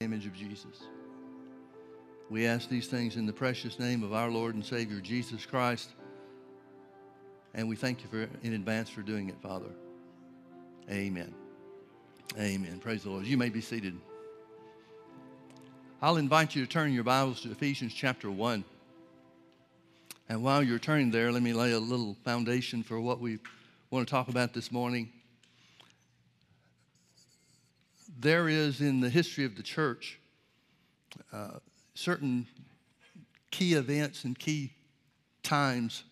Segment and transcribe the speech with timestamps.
[0.00, 0.84] image of Jesus.
[2.30, 5.90] We ask these things in the precious name of our Lord and Savior Jesus Christ.
[7.52, 9.70] And we thank you for in advance for doing it, Father.
[10.88, 11.34] Amen.
[12.38, 12.78] Amen.
[12.78, 13.26] Praise the Lord.
[13.26, 13.98] You may be seated.
[16.00, 18.64] I'll invite you to turn your Bibles to Ephesians chapter 1.
[20.28, 23.40] And while you're turning there, let me lay a little foundation for what we
[23.90, 25.10] want to talk about this morning.
[28.20, 30.18] There is in the history of the church
[31.32, 31.60] uh,
[31.94, 32.48] certain
[33.52, 34.72] key events and key
[35.44, 36.02] times,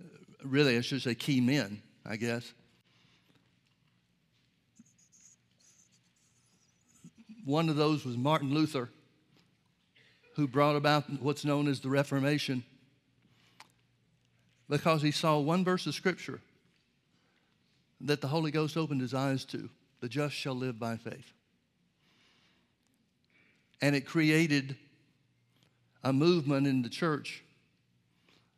[0.00, 0.04] uh,
[0.42, 2.54] really, I should say key men, I guess.
[7.44, 8.88] One of those was Martin Luther,
[10.36, 12.64] who brought about what's known as the Reformation
[14.70, 16.40] because he saw one verse of Scripture
[18.00, 19.68] that the Holy Ghost opened his eyes to
[20.04, 21.32] the just shall live by faith.
[23.80, 24.76] And it created
[26.02, 27.42] a movement in the church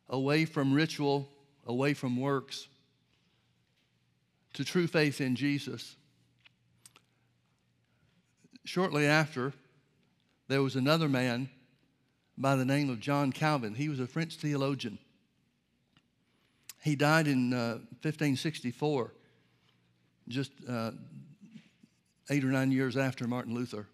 [0.09, 1.29] away from ritual,
[1.65, 2.67] away from works,
[4.55, 5.95] to true faith in Jesus.
[8.65, 9.53] Shortly after,
[10.49, 11.49] there was another man
[12.37, 13.73] by the name of John Calvin.
[13.73, 14.99] He was a French theologian.
[16.83, 19.13] He died in uh, 1564,
[20.27, 20.91] just uh,
[22.29, 23.87] eight or nine years after Martin Luther.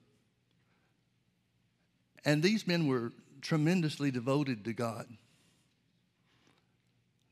[2.26, 5.08] And these men were tremendously devoted to God.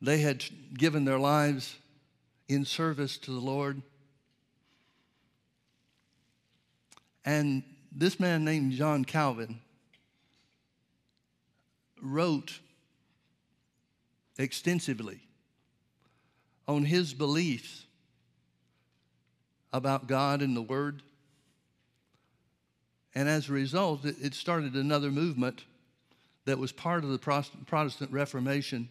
[0.02, 0.44] They had
[0.78, 1.76] given their lives
[2.48, 3.82] in service to the Lord.
[7.24, 9.62] And this man named John Calvin
[12.02, 12.60] wrote
[14.38, 15.22] extensively
[16.68, 17.86] on his beliefs
[19.74, 21.02] about God and the Word.
[23.14, 25.66] And as a result, it started another movement
[26.46, 28.90] that was part of the Protestant Reformation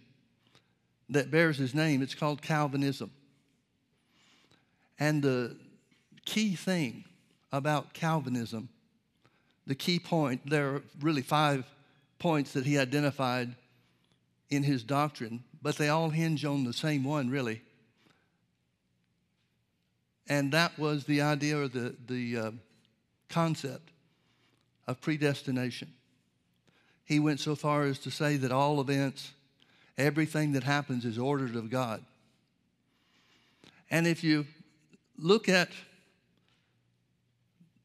[1.08, 2.02] that bears his name.
[2.02, 3.10] It's called Calvinism.
[4.98, 5.56] And the
[6.24, 7.04] key thing
[7.50, 8.68] about Calvinism,
[9.66, 11.64] the key point, there are really five
[12.18, 13.56] points that he identified
[14.50, 17.62] in his doctrine, but they all hinge on the same one, really.
[20.28, 22.50] And that was the idea or the, the uh,
[23.28, 23.90] concept
[24.86, 25.92] of predestination.
[27.04, 29.32] He went so far as to say that all events,
[29.98, 32.04] everything that happens is ordered of God.
[33.90, 34.46] And if you
[35.18, 35.70] look at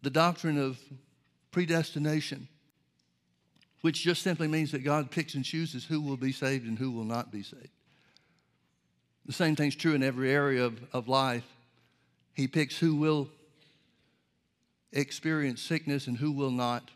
[0.04, 0.78] the doctrine of
[1.52, 2.48] predestination,
[3.82, 6.92] which just simply means that God picks and chooses who will be saved and who
[6.92, 7.70] will not be saved.
[9.26, 11.46] The same thing's true in every area of, of life.
[12.36, 13.30] He picks who will
[14.92, 16.92] experience sickness and who will not,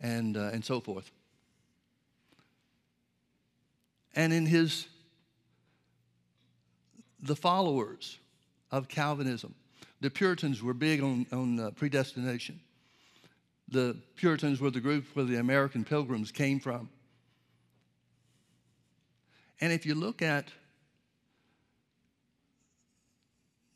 [0.00, 1.10] and, uh, and so forth.
[4.14, 4.86] And in his,
[7.22, 8.18] the followers
[8.70, 9.54] of Calvinism,
[10.00, 12.58] the Puritans were big on, on uh, predestination.
[13.68, 16.88] The Puritans were the group where the American pilgrims came from.
[19.60, 20.48] And if you look at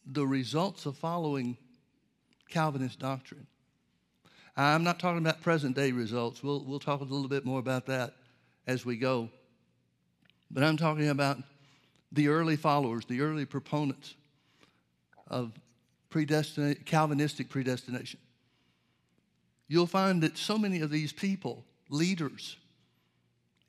[0.06, 1.56] the results of following
[2.48, 3.46] Calvinist doctrine.
[4.56, 6.42] I'm not talking about present day results.
[6.42, 8.14] We'll, we'll talk a little bit more about that
[8.66, 9.28] as we go.
[10.50, 11.38] But I'm talking about
[12.12, 14.14] the early followers, the early proponents
[15.28, 15.52] of
[16.10, 18.20] predestina- Calvinistic predestination.
[19.68, 22.56] You'll find that so many of these people, leaders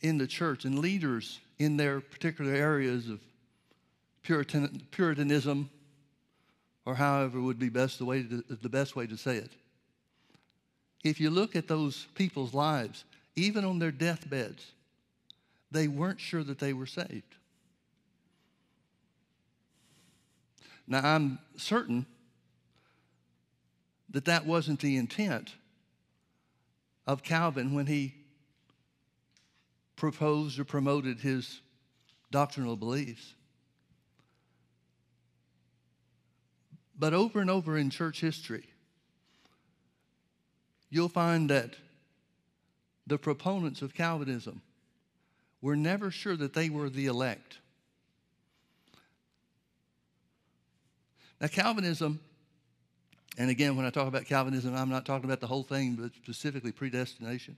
[0.02, 3.20] in the church and leaders in their particular areas of
[4.22, 5.70] Puritan, Puritanism,
[6.88, 9.52] or however would be best the way to, the best way to say it.
[11.04, 13.04] If you look at those people's lives,
[13.36, 14.72] even on their deathbeds,
[15.70, 17.36] they weren't sure that they were saved.
[20.88, 22.06] Now, I'm certain
[24.12, 25.56] that that wasn't the intent
[27.06, 28.16] of Calvin when he
[29.98, 31.60] proposed or promoted his
[32.32, 33.34] doctrinal beliefs.
[36.98, 38.66] But over and over in church history,
[40.90, 41.76] you'll find that
[43.06, 44.62] the proponents of Calvinism
[45.62, 47.60] were never sure that they were the elect.
[51.40, 52.20] Now, Calvinism,
[53.38, 56.16] and again, when I talk about Calvinism, I'm not talking about the whole thing, but
[56.16, 57.58] specifically predestination.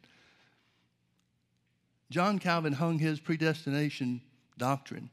[2.10, 4.22] John Calvin hung his predestination
[4.58, 5.10] doctrine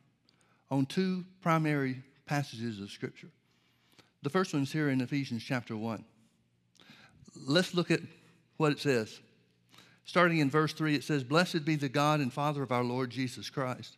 [0.70, 3.29] on two primary passages of Scripture.
[4.26, 6.05] The first one's here in Ephesians chapter 1.
[7.46, 8.00] let's look at
[8.56, 9.20] what it says.
[10.05, 13.11] Starting in verse 3, it says, Blessed be the God and Father of our Lord
[13.11, 13.96] Jesus Christ,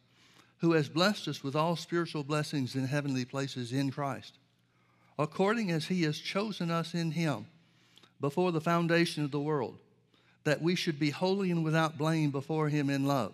[0.58, 4.34] who has blessed us with all spiritual blessings in heavenly places in Christ,
[5.18, 7.46] according as he has chosen us in him
[8.20, 9.78] before the foundation of the world,
[10.44, 13.32] that we should be holy and without blame before him in love.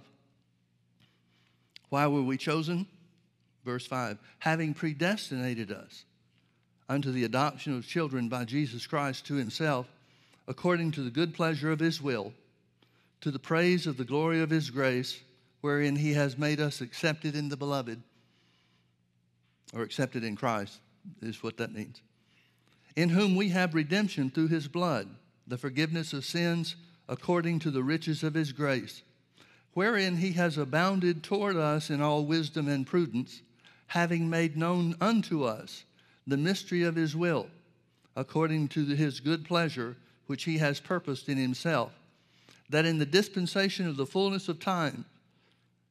[1.89, 2.87] Why were we chosen?
[3.65, 6.05] Verse 5 having predestinated us
[6.89, 9.87] unto the adoption of children by Jesus Christ to himself,
[10.47, 12.33] according to the good pleasure of his will,
[13.21, 15.21] to the praise of the glory of his grace,
[15.63, 18.03] wherein he has made us accepted in the beloved,
[19.73, 20.79] or accepted in Christ,
[21.23, 22.03] is what that means.
[22.97, 25.09] In whom we have redemption through his blood,
[25.47, 26.77] the forgiveness of sins
[27.09, 29.03] according to the riches of his grace,
[29.73, 33.43] wherein he has abounded toward us in all wisdom and prudence,
[33.89, 35.85] having made known unto us
[36.27, 37.47] the mystery of his will,
[38.17, 41.93] according to his good pleasure, which he has purposed in himself,
[42.71, 45.05] that in the dispensation of the fullness of time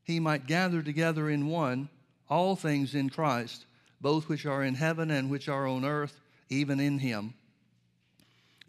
[0.04, 1.90] he might gather together in one
[2.30, 3.66] all things in Christ,
[4.02, 6.20] both which are in heaven and which are on earth,
[6.50, 7.34] even in him.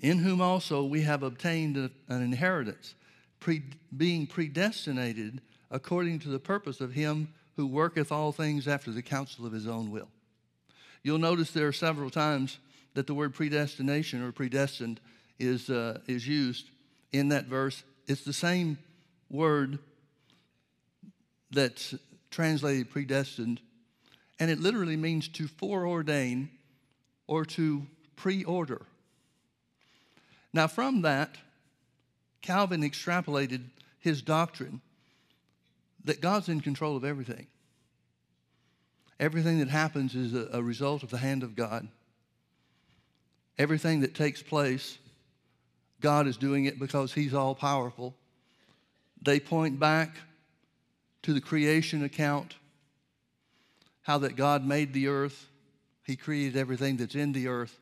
[0.00, 2.94] In whom also we have obtained an inheritance,
[3.40, 3.62] pre-
[3.96, 5.40] being predestinated
[5.70, 9.66] according to the purpose of him who worketh all things after the counsel of his
[9.66, 10.08] own will.
[11.04, 12.58] You'll notice there are several times
[12.94, 15.00] that the word predestination or predestined
[15.38, 16.70] is, uh, is used
[17.12, 17.84] in that verse.
[18.08, 18.78] It's the same
[19.30, 19.78] word
[21.50, 21.94] that's
[22.30, 23.60] translated predestined,
[24.40, 26.48] and it literally means to foreordain
[27.26, 27.86] or to
[28.16, 28.82] preorder.
[30.52, 31.36] Now, from that,
[32.40, 33.62] Calvin extrapolated
[33.98, 34.80] his doctrine
[36.04, 37.46] that God's in control of everything.
[39.20, 41.87] Everything that happens is a, a result of the hand of God.
[43.58, 44.99] Everything that takes place,
[46.00, 48.14] God is doing it because He's all powerful.
[49.22, 50.16] They point back
[51.22, 52.56] to the creation account,
[54.02, 55.46] how that God made the earth,
[56.02, 57.78] He created everything that's in the earth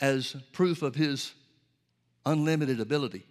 [0.00, 1.32] as proof of His
[2.24, 3.24] unlimited ability.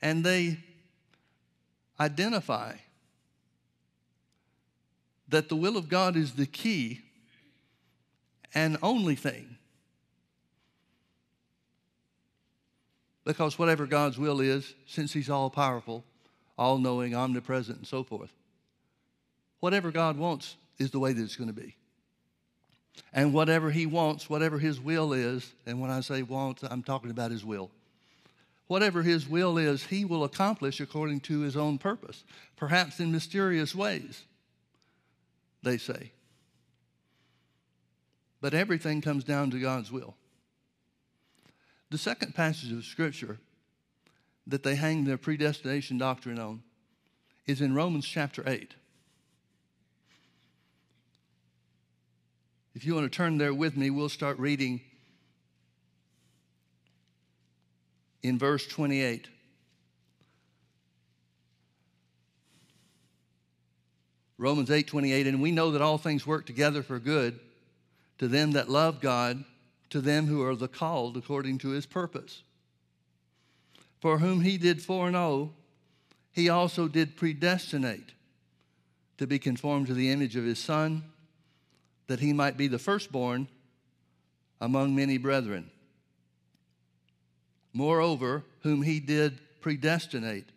[0.00, 0.58] And they
[2.00, 2.76] identify
[5.28, 7.02] that the will of God is the key
[8.54, 9.56] and only thing.
[13.24, 16.02] Because whatever God's will is, since He's all powerful,
[16.58, 18.32] all knowing, omnipresent, and so forth,
[19.60, 21.76] whatever God wants is the way that it's going to be.
[23.12, 27.10] And whatever He wants, whatever His will is, and when I say wants, I'm talking
[27.10, 27.70] about His will
[28.70, 32.22] whatever his will is, he will accomplish according to his own purpose,
[32.54, 34.22] perhaps in mysterious ways,
[35.60, 36.12] they say.
[38.40, 40.14] But everything comes down to God's will.
[41.90, 43.40] The second passage of Scripture
[44.46, 46.62] that they hang their predestination doctrine on
[47.48, 48.76] is in Romans chapter 8.
[52.76, 54.80] If you want to turn there with me, we'll start reading
[58.22, 59.28] in verse 28.
[64.38, 67.38] Romans 8 28, and we know that all things work together for good
[68.18, 69.44] to them that love God,
[69.90, 72.42] to them who are the called according to his purpose.
[74.00, 75.52] For whom he did foreknow,
[76.32, 78.12] he also did predestinate
[79.18, 81.04] to be conformed to the image of his Son,
[82.06, 83.48] that he might be the firstborn
[84.60, 85.70] among many brethren.
[87.72, 90.48] Moreover, whom he did predestinate,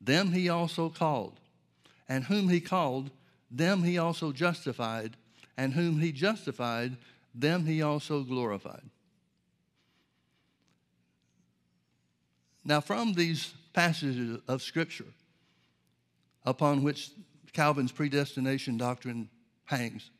[0.00, 1.38] them he also called.
[2.08, 3.10] And whom he called,
[3.50, 5.16] them he also justified.
[5.56, 6.96] And whom he justified,
[7.34, 8.82] them he also glorified.
[12.64, 15.12] Now, from these passages of Scripture
[16.46, 17.10] upon which
[17.52, 19.28] Calvin's predestination doctrine
[19.66, 20.10] hangs,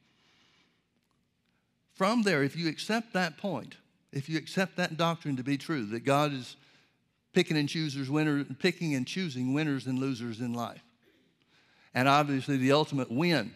[1.94, 3.76] from there, if you accept that point,
[4.14, 6.56] if you accept that doctrine to be true, that God is
[7.32, 10.84] picking and choosers, winner, picking and choosing winners and losers in life.
[11.92, 13.52] And obviously, the ultimate win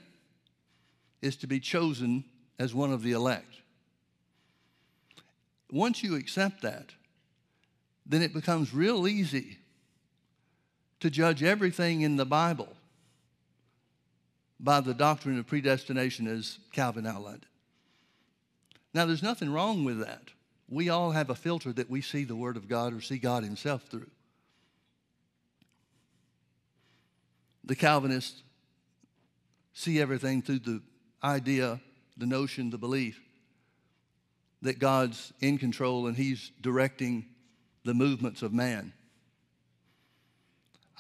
[1.22, 2.24] is to be chosen
[2.58, 3.54] as one of the elect.
[5.70, 6.90] Once you accept that,
[8.04, 9.58] then it becomes real easy
[10.98, 12.74] to judge everything in the Bible
[14.58, 17.48] by the doctrine of predestination as Calvin outlined it.
[18.92, 20.30] Now, there's nothing wrong with that.
[20.68, 23.42] We all have a filter that we see the Word of God or see God
[23.42, 24.10] Himself through.
[27.64, 28.42] The Calvinists
[29.72, 30.82] see everything through the
[31.22, 31.80] idea,
[32.16, 33.20] the notion, the belief
[34.62, 37.26] that God's in control and He's directing
[37.84, 38.92] the movements of man.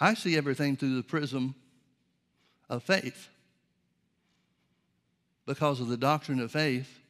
[0.00, 1.54] I see everything through the prism
[2.68, 3.28] of faith
[5.44, 7.00] because of the doctrine of faith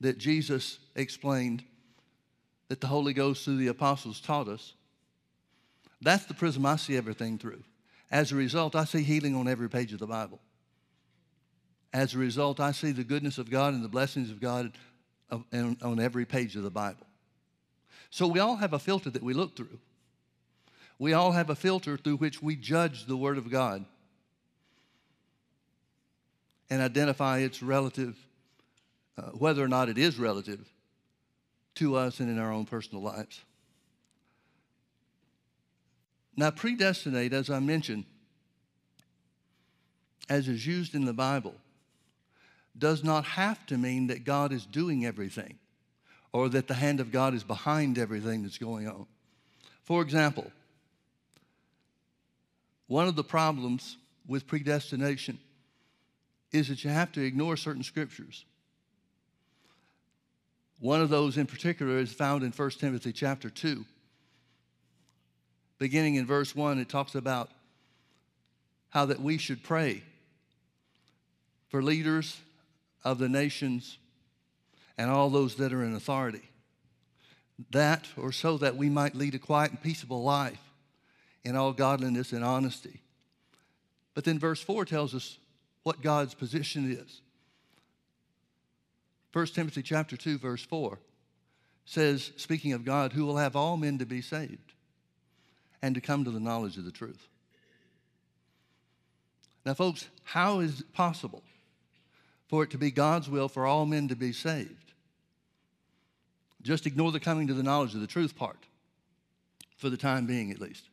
[0.00, 1.62] that Jesus explained,
[2.68, 4.74] that the Holy Ghost through the apostles taught us.
[6.00, 7.62] That's the prism I see everything through.
[8.10, 10.40] As a result, I see healing on every page of the Bible.
[11.92, 14.72] As a result, I see the goodness of God and the blessings of God
[15.30, 17.06] on every page of the Bible.
[18.10, 19.78] So we all have a filter that we look through.
[20.98, 23.84] We all have a filter through which we judge the Word of God
[26.70, 28.16] and identify its relative,
[29.16, 30.66] uh, whether or not it is relative
[31.78, 33.40] to us and in our own personal lives.
[36.36, 38.04] Now, predestinate, as I mentioned,
[40.28, 41.54] as is used in the Bible,
[42.76, 45.58] does not have to mean that God is doing everything
[46.32, 49.06] or that the hand of God is behind everything that's going on.
[49.82, 50.52] For example,
[52.86, 55.38] one of the problems with predestination
[56.52, 58.44] is that you have to ignore certain scriptures.
[60.80, 63.84] One of those in particular is found in 1 Timothy chapter 2.
[65.78, 67.50] Beginning in verse 1, it talks about
[68.90, 70.02] how that we should pray
[71.68, 72.40] for leaders
[73.04, 73.98] of the nations
[74.96, 76.48] and all those that are in authority.
[77.70, 80.60] That, or so that we might lead a quiet and peaceable life
[81.44, 83.02] in all godliness and honesty.
[84.14, 85.38] But then verse 4 tells us
[85.82, 87.20] what God's position is.
[89.32, 90.98] 1 Timothy chapter 2 verse 4
[91.84, 94.72] says speaking of God who will have all men to be saved
[95.80, 97.26] and to come to the knowledge of the truth.
[99.64, 101.42] Now folks, how is it possible
[102.48, 104.92] for it to be God's will for all men to be saved?
[106.62, 108.58] Just ignore the coming to the knowledge of the truth part
[109.76, 110.88] for the time being at least.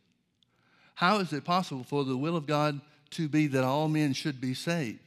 [0.96, 2.80] How is it possible for the will of God
[3.12, 5.00] to be that all men should be saved.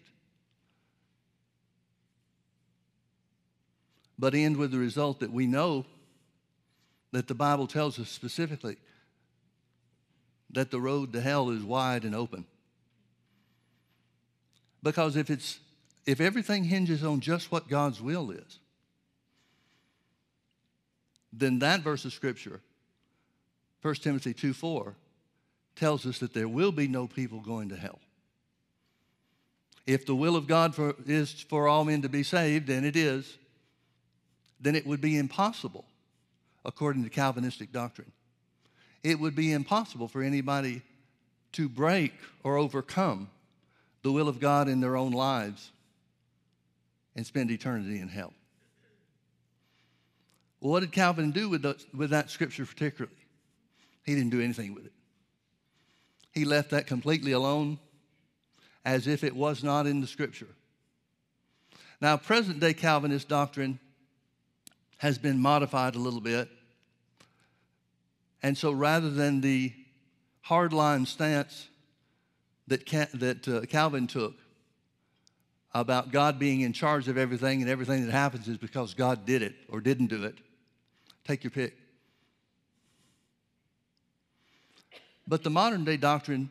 [4.18, 5.86] But end with the result that we know
[7.12, 8.76] that the Bible tells us specifically
[10.50, 12.46] that the road to hell is wide and open.
[14.82, 15.60] Because if it's
[16.06, 18.58] if everything hinges on just what God's will is,
[21.32, 22.60] then that verse of scripture,
[23.82, 24.94] 1 Timothy 2 4,
[25.76, 28.00] tells us that there will be no people going to hell.
[29.86, 32.96] If the will of God for, is for all men to be saved, and it
[32.96, 33.38] is,
[34.60, 35.84] then it would be impossible,
[36.64, 38.12] according to Calvinistic doctrine.
[39.02, 40.82] It would be impossible for anybody
[41.52, 42.12] to break
[42.42, 43.30] or overcome
[44.02, 45.70] the will of God in their own lives
[47.16, 48.32] and spend eternity in hell.
[50.60, 53.16] Well, what did Calvin do with, the, with that scripture particularly?
[54.04, 54.92] He didn't do anything with it.
[56.32, 57.78] He left that completely alone
[58.84, 60.48] as if it was not in the scripture.
[62.00, 63.78] Now, present day Calvinist doctrine
[64.98, 66.48] has been modified a little bit.
[68.42, 69.72] And so rather than the
[70.46, 71.68] hardline stance
[72.68, 74.34] that, that uh, Calvin took
[75.74, 79.42] about God being in charge of everything and everything that happens is because God did
[79.42, 80.36] it or didn't do it,
[81.24, 81.76] take your pick.
[85.26, 86.50] But the modern day doctrine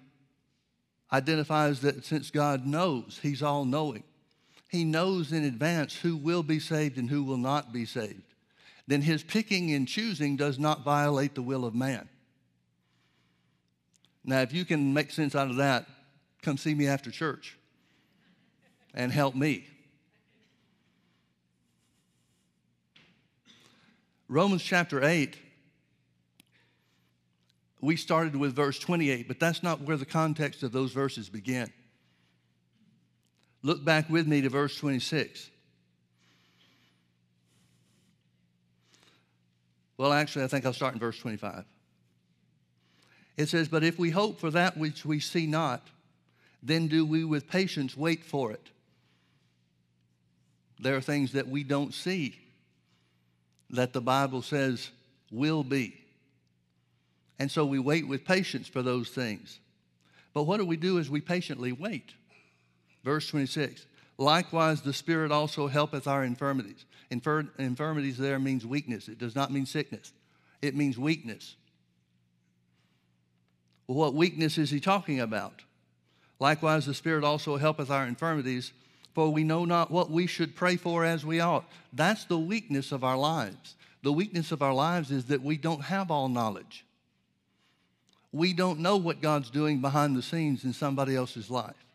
[1.12, 4.04] identifies that since God knows, He's all knowing,
[4.70, 8.22] He knows in advance who will be saved and who will not be saved.
[8.88, 12.08] Then His picking and choosing does not violate the will of man.
[14.24, 15.88] Now, if you can make sense out of that,
[16.42, 17.58] come see me after church
[18.94, 19.68] and help me.
[24.28, 25.38] Romans chapter 8
[27.82, 31.72] we started with verse 28, but that's not where the context of those verses begin.
[33.62, 35.50] Look back with me to verse 26.
[39.98, 41.66] Well, actually, I think I'll start in verse 25.
[43.36, 45.88] It says, But if we hope for that which we see not,
[46.62, 48.70] then do we with patience wait for it.
[50.80, 52.38] There are things that we don't see
[53.72, 54.90] that the Bible says
[55.32, 56.00] will be.
[57.40, 59.60] And so we wait with patience for those things.
[60.34, 62.14] But what do we do is we patiently wait.
[63.04, 63.86] Verse 26
[64.18, 66.86] Likewise, the Spirit also helpeth our infirmities.
[67.12, 70.14] Infir- infirmities there means weakness, it does not mean sickness,
[70.62, 71.56] it means weakness.
[73.88, 75.62] Well, what weakness is he talking about?
[76.40, 78.74] Likewise, the Spirit also helpeth our infirmities,
[79.14, 81.66] for we know not what we should pray for as we ought.
[81.94, 83.76] That's the weakness of our lives.
[84.04, 86.86] The weakness of our lives is that we don't have all knowledge.
[88.32, 91.87] We don't know what God's doing behind the scenes in somebody else's life.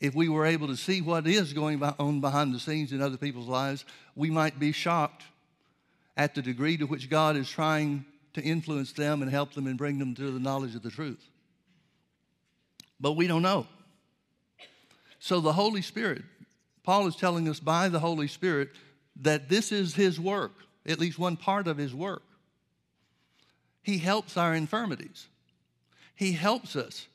[0.00, 3.18] If we were able to see what is going on behind the scenes in other
[3.18, 3.84] people's lives,
[4.16, 5.24] we might be shocked
[6.16, 8.04] at the degree to which God is trying
[8.34, 11.22] to influence them and help them and bring them to the knowledge of the truth.
[12.98, 13.66] But we don't know.
[15.18, 16.22] So the Holy Spirit,
[16.82, 18.70] Paul is telling us by the Holy Spirit
[19.20, 20.52] that this is his work,
[20.86, 22.22] at least one part of his work.
[23.82, 25.26] He helps our infirmities.
[26.14, 27.06] He helps us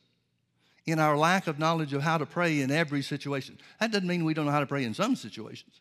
[0.86, 3.58] in our lack of knowledge of how to pray in every situation.
[3.80, 5.80] That doesn't mean we don't know how to pray in some situations.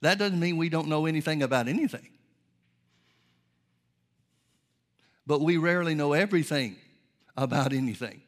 [0.00, 2.08] That doesn't mean we don't know anything about anything.
[5.26, 6.76] But we rarely know everything
[7.36, 8.22] about anything.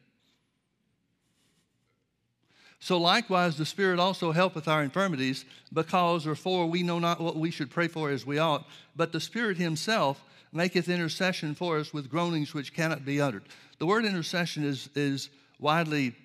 [2.79, 7.35] So likewise, the Spirit also helpeth our infirmities, because or for we know not what
[7.35, 11.93] we should pray for as we ought, but the Spirit Himself maketh intercession for us
[11.93, 13.43] with groanings which cannot be uttered.
[13.79, 16.15] The word intercession is, is widely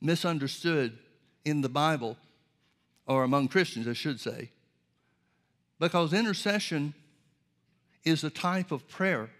[0.00, 0.98] misunderstood
[1.44, 2.16] in the Bible,
[3.06, 4.50] or among Christians, I should say,
[5.78, 6.94] because intercession
[8.04, 9.30] is a type of prayer,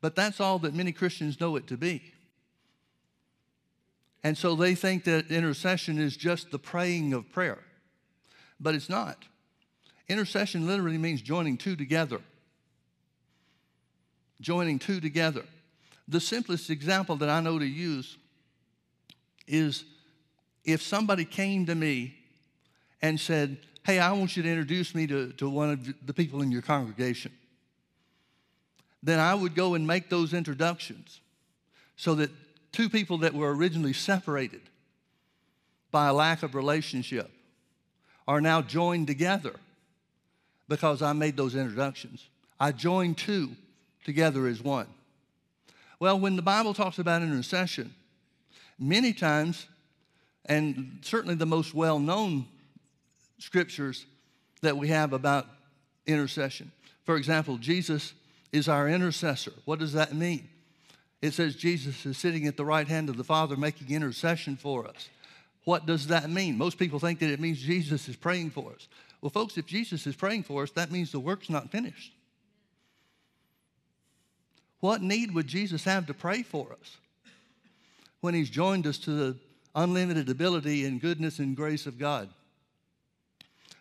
[0.00, 2.02] but that's all that many Christians know it to be.
[4.24, 7.58] And so they think that intercession is just the praying of prayer,
[8.60, 9.24] but it's not.
[10.08, 12.20] Intercession literally means joining two together.
[14.42, 15.44] Joining two together.
[16.08, 18.18] The simplest example that I know to use
[19.46, 19.84] is
[20.64, 22.16] if somebody came to me
[23.00, 26.42] and said, Hey, I want you to introduce me to, to one of the people
[26.42, 27.32] in your congregation,
[29.02, 31.20] then I would go and make those introductions
[31.96, 32.30] so that
[32.72, 34.62] two people that were originally separated
[35.92, 37.30] by a lack of relationship
[38.26, 39.54] are now joined together
[40.68, 42.28] because I made those introductions.
[42.58, 43.56] I joined two
[44.04, 44.86] together as one.
[46.00, 47.94] Well, when the Bible talks about intercession,
[48.78, 49.66] many times,
[50.46, 52.46] and certainly the most well known
[53.38, 54.06] scriptures
[54.60, 55.46] that we have about
[56.06, 56.72] intercession.
[57.04, 58.14] For example, Jesus
[58.52, 59.52] is our intercessor.
[59.64, 60.48] What does that mean?
[61.20, 64.86] It says Jesus is sitting at the right hand of the Father making intercession for
[64.86, 65.08] us.
[65.64, 66.58] What does that mean?
[66.58, 68.88] Most people think that it means Jesus is praying for us.
[69.20, 72.12] Well, folks, if Jesus is praying for us, that means the work's not finished.
[74.82, 76.96] What need would Jesus have to pray for us
[78.20, 79.36] when he's joined us to the
[79.76, 82.28] unlimited ability and goodness and grace of God?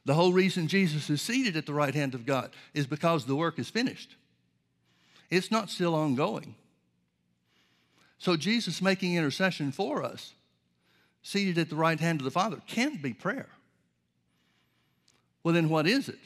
[0.06, 3.36] The whole reason Jesus is seated at the right hand of God is because the
[3.36, 4.16] work is finished.
[5.32, 6.54] It's not still ongoing.
[8.20, 10.36] So Jesus making intercession for us,
[11.24, 13.50] seated at the right hand of the Father, can't be prayer.
[15.44, 16.20] Well, then what is it?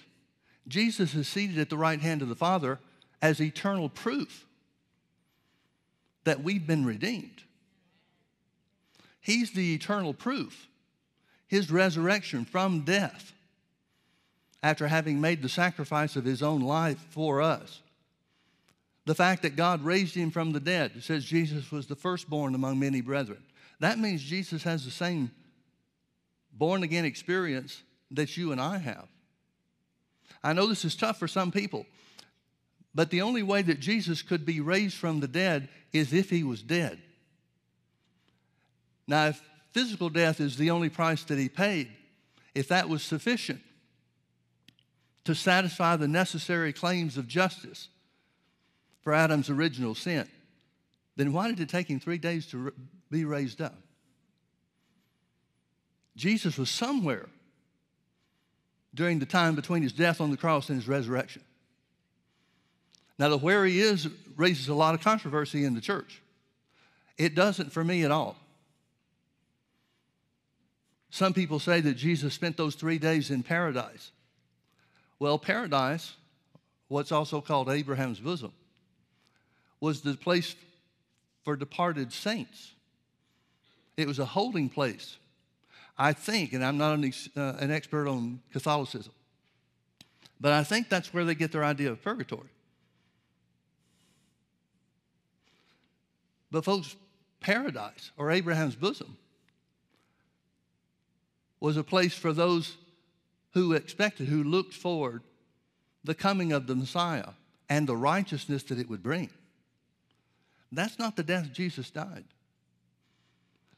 [0.68, 2.80] Jesus is seated at the right hand of the Father
[3.22, 4.46] as eternal proof
[6.26, 7.44] that we've been redeemed.
[9.22, 10.68] He's the eternal proof.
[11.48, 13.34] His resurrection from death
[14.62, 17.82] after having made the sacrifice of his own life for us.
[19.06, 22.80] The fact that God raised him from the dead says Jesus was the firstborn among
[22.80, 23.44] many brethren.
[23.80, 25.32] That means Jesus has the same
[26.52, 29.08] born again experience that you and I have.
[30.44, 31.86] I know this is tough for some people,
[32.96, 36.44] but the only way that Jesus could be raised from the dead is if he
[36.44, 36.98] was dead.
[39.06, 41.92] Now, if physical death is the only price that he paid,
[42.56, 43.62] if that was sufficient
[45.26, 47.90] to satisfy the necessary claims of justice
[49.02, 50.28] for Adam's original sin,
[51.18, 52.74] then why did it take him three days to
[53.12, 53.76] be raised up?
[56.16, 57.28] Jesus was somewhere
[58.94, 61.44] during the time between his death on the cross and his resurrection.
[63.18, 66.22] Now, the where he is raises a lot of controversy in the church.
[67.18, 68.36] It doesn't for me at all.
[71.10, 74.12] Some people say that Jesus spent those three days in paradise.
[75.18, 76.14] Well, paradise,
[76.90, 78.52] what's also called Abraham's bosom,
[79.80, 80.56] was the place
[81.46, 82.74] for departed saints.
[83.96, 85.16] It was a holding place.
[85.98, 89.14] I think, and I'm not an, uh, an expert on Catholicism,
[90.42, 92.50] but I think that's where they get their idea of purgatory.
[96.56, 96.96] But, folks,
[97.42, 99.18] paradise or Abraham's bosom
[101.60, 102.78] was a place for those
[103.52, 105.22] who expected, who looked forward
[106.06, 107.32] the coming of the Messiah
[107.68, 109.32] and the righteousness that it would bring.
[110.72, 112.24] That's not the death Jesus died.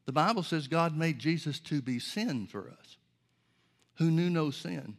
[0.05, 2.97] The Bible says God made Jesus to be sin for us,
[3.95, 4.97] who knew no sin,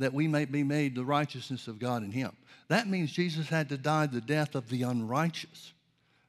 [0.00, 2.32] that we may be made the righteousness of God in him.
[2.66, 5.72] That means Jesus had to die the death of the unrighteous,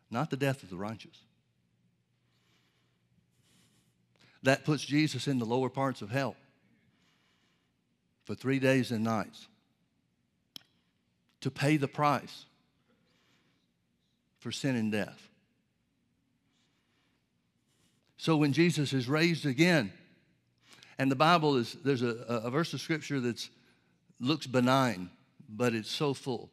[0.09, 1.17] not the death of the righteous.
[4.43, 6.35] That puts Jesus in the lower parts of hell
[8.25, 9.47] for three days and nights
[11.41, 12.45] to pay the price
[14.39, 15.29] for sin and death.
[18.17, 19.91] So when Jesus is raised again,
[20.97, 23.47] and the Bible is, there's a, a verse of scripture that
[24.19, 25.09] looks benign,
[25.47, 26.49] but it's so full.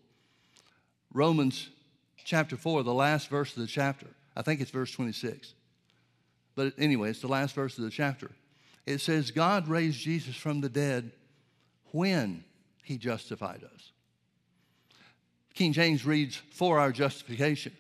[1.12, 1.70] Romans
[2.24, 5.54] chapter 4, the last verse of the chapter, I think it's verse 26.
[6.56, 8.30] But anyway, it's the last verse of the chapter.
[8.86, 11.12] It says, God raised Jesus from the dead
[11.92, 12.44] when
[12.82, 13.92] he justified us.
[15.54, 17.72] King James reads, for our justification.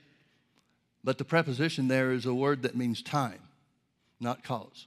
[1.02, 3.40] But the preposition there is a word that means time
[4.20, 4.86] not cause.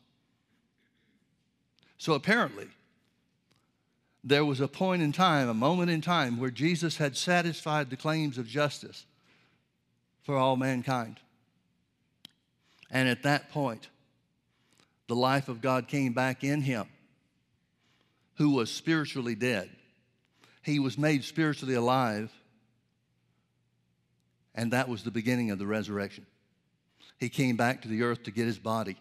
[1.98, 2.67] So apparently,
[4.24, 7.98] there was a point in time, a moment in time, where Jesus had satisfied the
[7.98, 9.06] claims of justice
[10.28, 11.22] for all mankind.
[12.92, 13.88] And at that point,
[15.08, 16.86] the life of God came back in him,
[18.36, 19.70] who was spiritually dead.
[20.63, 22.30] He was made spiritually alive,
[24.54, 26.26] and that was the beginning of the resurrection.
[27.20, 28.98] He came back to the earth to get his body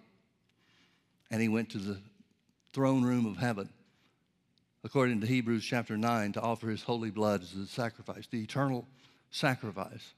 [1.28, 1.98] and he went to the
[2.72, 3.68] throne room of heaven,
[4.84, 8.86] according to Hebrews chapter 9, to offer his holy blood as a sacrifice, the eternal
[9.32, 10.14] sacrifice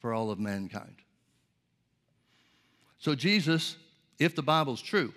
[0.00, 0.96] for all of mankind.
[2.98, 3.76] So, Jesus,
[4.18, 5.14] if the Bible's true,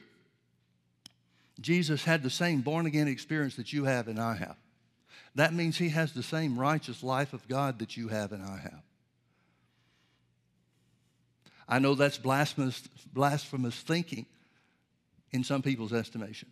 [1.59, 4.55] Jesus had the same born again experience that you have and I have.
[5.35, 8.57] That means he has the same righteous life of God that you have and I
[8.57, 8.83] have.
[11.67, 14.25] I know that's blasphemous, blasphemous thinking
[15.31, 16.49] in some people's estimation.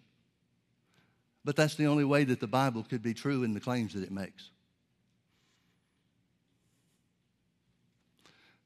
[1.43, 4.03] But that's the only way that the Bible could be true in the claims that
[4.03, 4.49] it makes.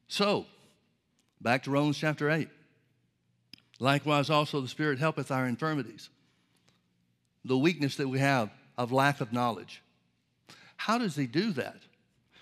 [0.07, 0.45] So,
[1.41, 2.49] back to Romans chapter 8.
[3.79, 6.09] Likewise, also the Spirit helpeth our infirmities,
[7.43, 9.81] the weakness that we have of lack of knowledge.
[10.77, 11.77] How does He do that?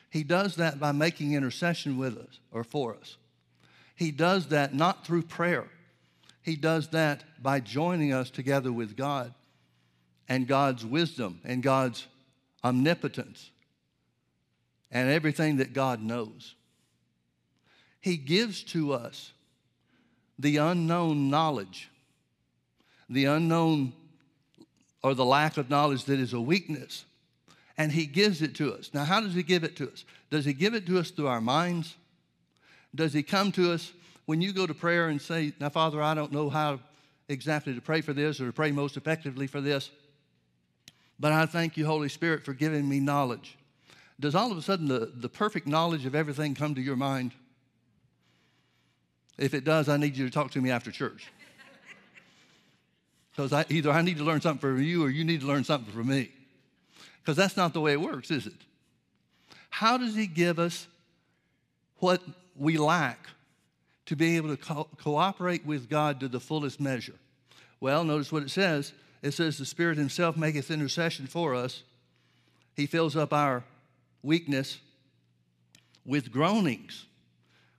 [0.10, 3.18] He does that by making intercession with us or for us.
[3.96, 5.68] He does that not through prayer.
[6.44, 9.34] He does that by joining us together with God
[10.28, 12.06] and God's wisdom and God's
[12.64, 13.50] omnipotence
[14.92, 16.54] and everything that God knows.
[18.04, 19.32] He gives to us
[20.38, 21.90] the unknown knowledge,
[23.10, 23.94] the unknown
[25.02, 27.06] or the lack of knowledge that is a weakness,
[27.78, 28.92] and He gives it to us.
[28.94, 30.04] Now, how does He give it to us?
[30.30, 31.96] Does He give it to us through our minds?
[32.94, 33.94] Does He come to us
[34.26, 36.82] when you go to prayer and say, Now, Father, I don't know how
[37.30, 39.90] exactly to pray for this or to pray most effectively for this,
[41.22, 43.58] but I thank you, Holy Spirit, for giving me knowledge.
[44.20, 47.32] Does all of a sudden the, the perfect knowledge of everything come to your mind?
[49.38, 51.28] If it does, I need you to talk to me after church.
[53.36, 55.92] Because either I need to learn something from you or you need to learn something
[55.92, 56.30] from me.
[57.20, 58.54] Because that's not the way it works, is it?
[59.72, 60.86] How does He give us
[61.98, 62.22] what
[62.56, 63.26] we lack
[64.06, 67.16] to be able to co- cooperate with God to the fullest measure?
[67.80, 68.94] Well, notice what it says.
[69.24, 71.82] It says, The Spirit Himself maketh intercession for us.
[72.76, 73.64] He fills up our
[74.22, 74.78] weakness
[76.06, 77.08] with groanings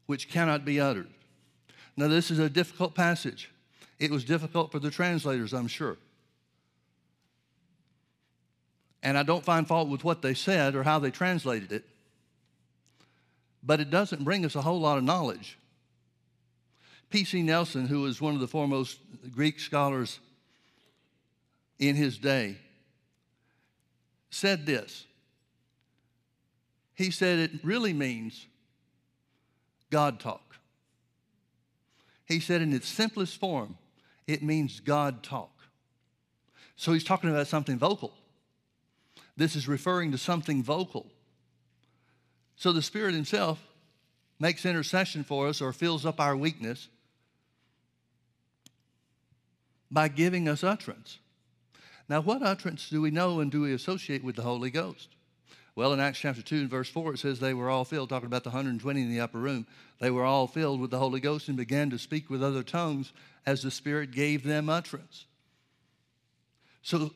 [0.06, 1.13] which cannot be uttered.
[1.96, 3.50] Now, this is a difficult passage.
[3.98, 5.96] It was difficult for the translators, I'm sure.
[9.02, 11.84] And I don't find fault with what they said or how they translated it,
[13.62, 15.58] but it doesn't bring us a whole lot of knowledge.
[17.10, 17.42] P.C.
[17.42, 18.98] Nelson, who was one of the foremost
[19.32, 20.18] Greek scholars
[21.78, 22.56] in his day,
[24.30, 25.04] said this.
[26.94, 28.46] He said it really means
[29.90, 30.53] God talk.
[32.26, 33.76] He said in its simplest form,
[34.26, 35.50] it means God talk.
[36.76, 38.14] So he's talking about something vocal.
[39.36, 41.10] This is referring to something vocal.
[42.56, 43.62] So the Spirit Himself
[44.38, 46.88] makes intercession for us or fills up our weakness
[49.90, 51.18] by giving us utterance.
[52.08, 55.08] Now, what utterance do we know and do we associate with the Holy Ghost?
[55.76, 58.26] Well, in Acts chapter 2 and verse 4, it says they were all filled, talking
[58.26, 59.66] about the 120 in the upper room.
[59.98, 63.12] They were all filled with the Holy Ghost and began to speak with other tongues
[63.44, 65.26] as the Spirit gave them utterance.
[66.82, 67.10] So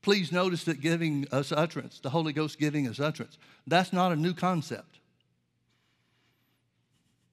[0.00, 4.16] please notice that giving us utterance, the Holy Ghost giving us utterance, that's not a
[4.16, 5.00] new concept.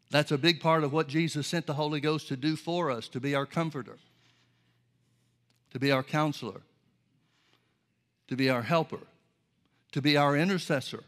[0.10, 3.08] That's a big part of what Jesus sent the Holy Ghost to do for us,
[3.10, 3.98] to be our comforter,
[5.72, 6.62] to be our counselor,
[8.28, 9.02] to be our helper,
[9.92, 11.04] to be our intercessor,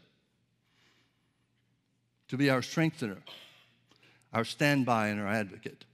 [2.28, 3.18] to be our strengthener,
[4.32, 5.84] our standby, and our advocate.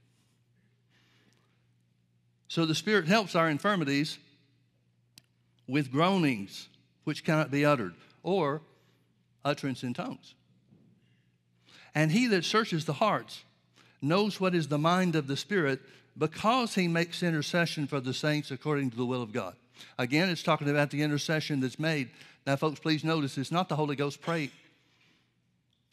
[2.48, 4.18] So the Spirit helps our infirmities
[5.66, 6.68] with groanings
[7.04, 8.60] which cannot be uttered, or
[9.44, 10.34] utterance in tongues.
[11.94, 13.42] And he that searches the hearts
[14.00, 15.80] knows what is the mind of the Spirit
[16.16, 19.56] because he makes intercession for the saints according to the will of God.
[19.98, 22.10] Again, it's talking about the intercession that's made.
[22.48, 24.52] Now, folks, please notice it's not the Holy Ghost praying,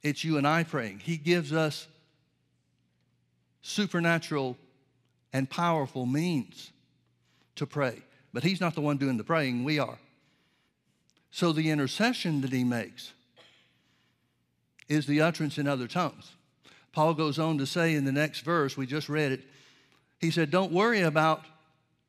[0.01, 0.99] it's you and I praying.
[0.99, 1.85] He gives us
[3.61, 4.55] supernatural
[5.33, 6.71] and powerful means
[7.57, 8.01] to pray.
[8.31, 9.97] But he's not the one doing the praying, we are.
[11.29, 13.11] So the intercession that he makes
[14.87, 16.31] is the utterance in other tongues.
[16.93, 19.41] Paul goes on to say in the next verse, we just read it,
[20.21, 21.43] he said, Don't worry about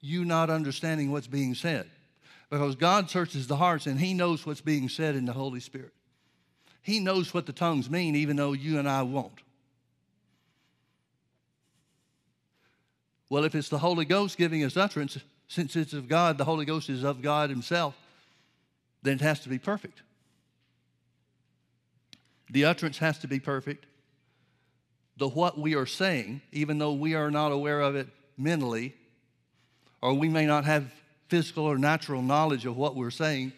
[0.00, 1.90] you not understanding what's being said
[2.50, 5.92] because God searches the hearts and he knows what's being said in the Holy Spirit.
[6.82, 9.40] He knows what the tongues mean, even though you and I won't.
[13.28, 16.64] Well, if it's the Holy Ghost giving us utterance, since it's of God, the Holy
[16.64, 17.96] Ghost is of God Himself,
[19.02, 20.02] then it has to be perfect.
[22.50, 23.86] The utterance has to be perfect.
[25.16, 28.94] The what we are saying, even though we are not aware of it mentally,
[30.00, 30.92] or we may not have
[31.28, 33.52] physical or natural knowledge of what we're saying,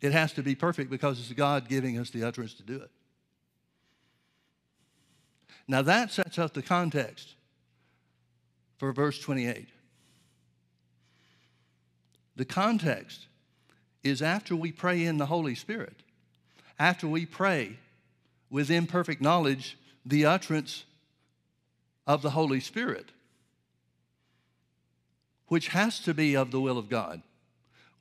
[0.00, 2.90] it has to be perfect because it's God giving us the utterance to do it.
[5.68, 7.34] Now that sets up the context
[8.78, 9.68] for verse 28.
[12.36, 13.26] The context
[14.02, 16.02] is after we pray in the Holy Spirit,
[16.78, 17.76] after we pray
[18.48, 20.84] with imperfect knowledge, the utterance
[22.06, 23.10] of the Holy Spirit,
[25.50, 27.22] which has to be of the will of God,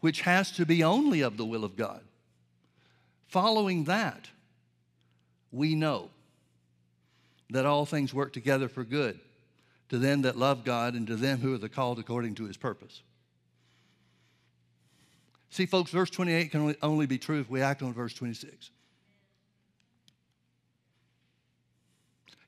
[0.01, 2.01] which has to be only of the will of God.
[3.25, 4.29] Following that,
[5.51, 6.11] we know
[7.49, 9.19] that all things work together for good
[9.89, 12.55] to them that love God and to them who are the called according to his
[12.55, 13.01] purpose.
[15.49, 18.69] See, folks, verse 28 can only be true if we act on verse 26.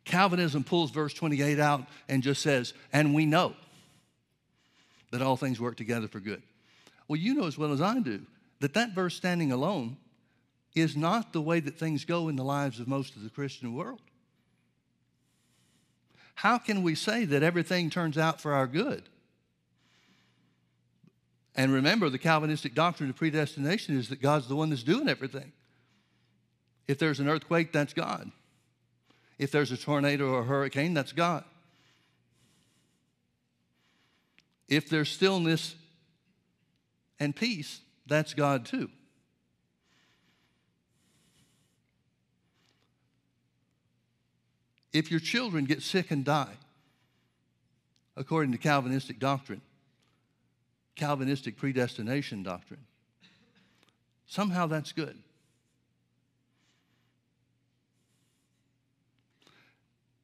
[0.06, 3.56] Calvinism pulls verse 28 out and just says, and we know
[5.12, 6.42] that all things work together for good.
[7.08, 8.22] Well, you know as well as I do
[8.62, 9.98] that that verse standing alone
[10.76, 13.76] is not the way that things go in the lives of most of the Christian
[13.76, 14.00] world.
[16.36, 19.04] How can we say that everything turns out for our good?
[21.56, 25.52] And remember, the Calvinistic doctrine of predestination is that God's the one that's doing everything.
[26.88, 28.32] If there's an earthquake, that's God.
[29.38, 31.44] If there's a tornado or a hurricane, that's God.
[34.72, 35.76] If there's stillness
[37.20, 38.90] and peace, that's God too.
[44.94, 46.54] If your children get sick and die,
[48.16, 49.60] according to Calvinistic doctrine,
[50.96, 52.86] Calvinistic predestination doctrine,
[54.26, 55.18] somehow that's good.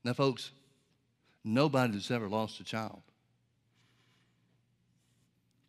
[0.05, 0.51] Now, folks,
[1.43, 3.01] nobody ever lost a child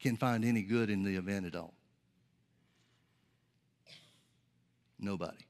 [0.00, 1.74] can find any good in the event at all.
[4.98, 5.44] Nobody.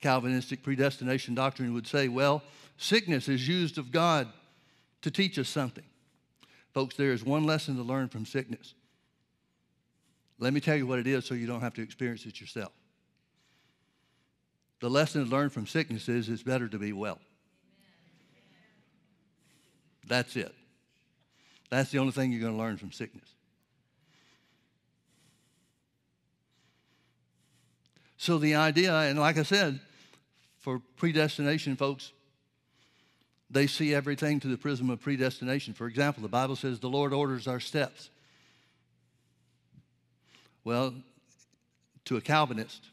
[0.00, 2.42] Calvinistic predestination doctrine would say, well,
[2.76, 4.28] sickness is used of God
[5.02, 5.84] to teach us something.
[6.74, 8.74] Folks, there is one lesson to learn from sickness.
[10.38, 12.72] Let me tell you what it is so you don't have to experience it yourself.
[14.80, 17.20] The lesson to learn from sickness is it's better to be well.
[20.08, 20.52] That's it.
[21.72, 23.24] That's the only thing you're going to learn from sickness.
[28.18, 29.80] So the idea, and like I said,
[30.58, 32.12] for predestination folks,
[33.48, 35.72] they see everything through the prism of predestination.
[35.72, 38.10] For example, the Bible says the Lord orders our steps.
[40.64, 40.94] Well,
[42.04, 42.84] to a Calvinist,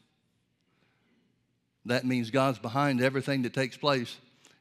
[1.84, 4.16] that means God's behind everything that takes place.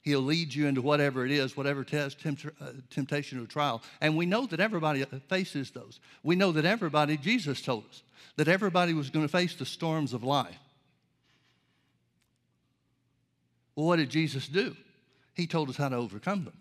[0.10, 3.84] He'll lead you into whatever it is, whatever test, tempt, uh, temptation, or trial.
[4.02, 6.00] And we know that everybody faces those.
[6.24, 8.02] We know that everybody, Jesus told us,
[8.36, 10.58] that everybody was going to face the storms of life.
[13.76, 14.76] Well, what did Jesus do?
[15.36, 16.58] He told us how to overcome them.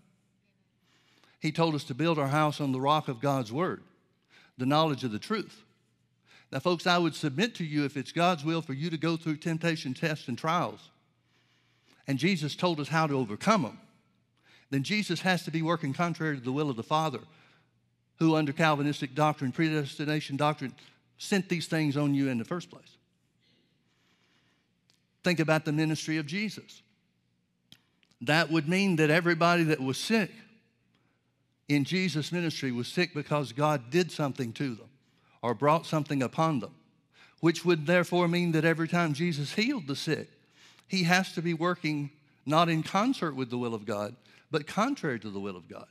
[1.40, 3.82] He told us to build our house on the rock of God's word,
[4.58, 5.62] the knowledge of the truth.
[6.52, 9.16] Now, folks, I would submit to you if it's God's will for you to go
[9.16, 10.90] through temptation tests and trials,
[12.08, 13.78] and Jesus told us how to overcome them,
[14.70, 17.20] then Jesus has to be working contrary to the will of the Father,
[18.18, 20.74] who, under Calvinistic doctrine, predestination doctrine,
[21.18, 22.96] sent these things on you in the first place.
[25.22, 26.82] Think about the ministry of Jesus.
[28.22, 30.30] That would mean that everybody that was sick
[31.68, 34.88] in Jesus' ministry was sick because God did something to them
[35.42, 36.74] or brought something upon them,
[37.40, 40.28] which would therefore mean that every time Jesus healed the sick,
[40.88, 42.10] he has to be working
[42.44, 44.16] not in concert with the will of God,
[44.50, 45.86] but contrary to the will of God.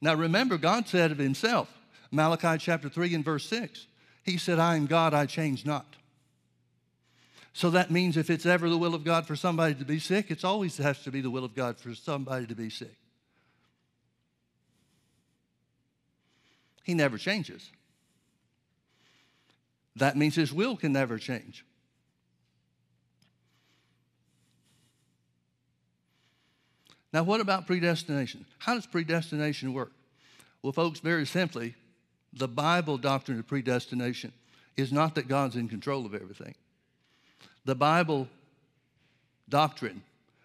[0.00, 1.72] Now remember, God said of himself,
[2.10, 3.86] Malachi chapter 3 and verse 6,
[4.24, 5.96] he said, I am God, I change not.
[7.54, 10.30] So that means if it's ever the will of God for somebody to be sick,
[10.30, 12.96] it always has to be the will of God for somebody to be sick.
[16.82, 17.70] He never changes.
[19.96, 21.64] That means his will can never change.
[27.12, 28.46] Now, what about predestination?
[28.58, 29.92] How does predestination work?
[30.62, 31.74] Well, folks, very simply,
[32.32, 34.32] the Bible doctrine of predestination
[34.76, 36.54] is not that God's in control of everything.
[37.64, 38.28] The Bible
[39.48, 40.02] doctrine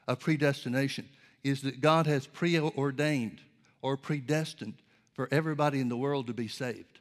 [0.07, 1.07] of predestination
[1.43, 3.39] is that God has preordained
[3.81, 4.75] or predestined
[5.13, 6.99] for everybody in the world to be saved.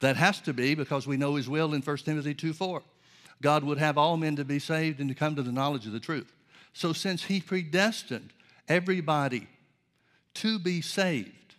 [0.00, 2.82] That has to be because we know His will in 1 Timothy 2 4.
[3.42, 5.92] God would have all men to be saved and to come to the knowledge of
[5.92, 6.32] the truth.
[6.72, 8.32] So, since He predestined
[8.68, 9.48] everybody
[10.34, 11.56] to be saved,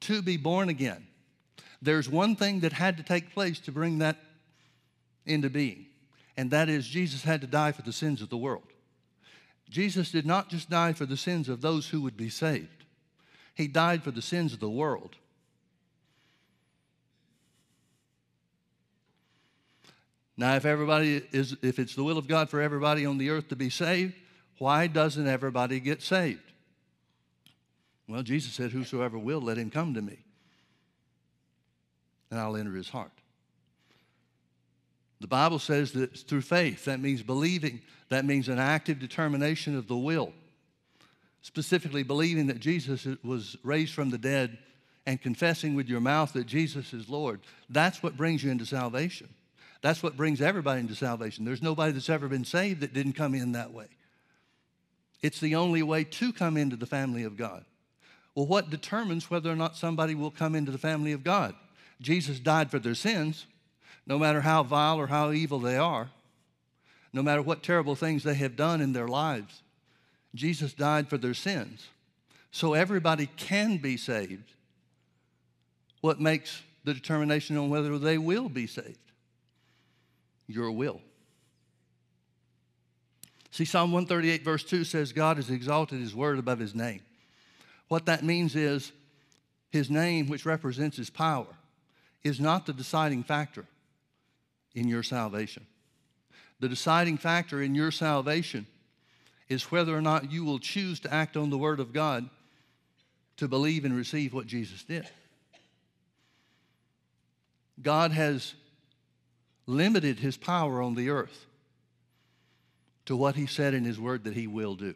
[0.00, 1.06] to be born again,
[1.80, 4.16] there's one thing that had to take place to bring that
[5.24, 5.86] into being,
[6.36, 8.64] and that is Jesus had to die for the sins of the world.
[9.68, 12.84] Jesus did not just die for the sins of those who would be saved,
[13.54, 15.16] He died for the sins of the world.
[20.36, 23.48] Now, if everybody is, if it's the will of God for everybody on the earth
[23.48, 24.14] to be saved,
[24.58, 26.40] why doesn't everybody get saved?
[28.08, 30.18] Well, Jesus said, Whosoever will, let him come to me,
[32.30, 33.12] and I'll enter his heart.
[35.20, 36.84] The Bible says that through faith.
[36.84, 37.80] That means believing.
[38.10, 40.32] That means an active determination of the will.
[41.42, 44.58] Specifically, believing that Jesus was raised from the dead
[45.06, 47.40] and confessing with your mouth that Jesus is Lord.
[47.70, 49.28] That's what brings you into salvation.
[49.86, 51.44] That's what brings everybody into salvation.
[51.44, 53.86] There's nobody that's ever been saved that didn't come in that way.
[55.22, 57.64] It's the only way to come into the family of God.
[58.34, 61.54] Well, what determines whether or not somebody will come into the family of God?
[62.00, 63.46] Jesus died for their sins
[64.08, 66.10] no matter how vile or how evil they are,
[67.12, 69.62] no matter what terrible things they have done in their lives,
[70.34, 71.86] Jesus died for their sins.
[72.50, 74.50] So everybody can be saved.
[76.00, 78.98] What makes the determination on whether they will be saved?
[80.46, 81.00] Your will.
[83.50, 87.00] See, Psalm 138, verse 2 says, God has exalted his word above his name.
[87.88, 88.92] What that means is
[89.70, 91.46] his name, which represents his power,
[92.22, 93.64] is not the deciding factor
[94.74, 95.66] in your salvation.
[96.60, 98.66] The deciding factor in your salvation
[99.48, 102.28] is whether or not you will choose to act on the Word of God
[103.36, 105.08] to believe and receive what Jesus did.
[107.82, 108.54] God has
[109.66, 111.46] limited his power on the earth
[113.06, 114.94] to what he said in his word that he will do.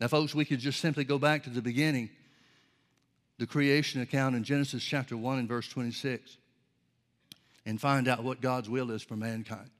[0.00, 2.10] Now, folks, we could just simply go back to the beginning
[3.38, 6.38] the creation account in Genesis chapter 1 and verse 26
[7.66, 9.70] and find out what God's will is for mankind.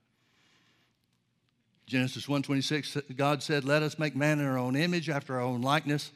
[1.87, 5.61] Genesis 1:26 God said, "Let us make man in our own image after our own
[5.61, 6.11] likeness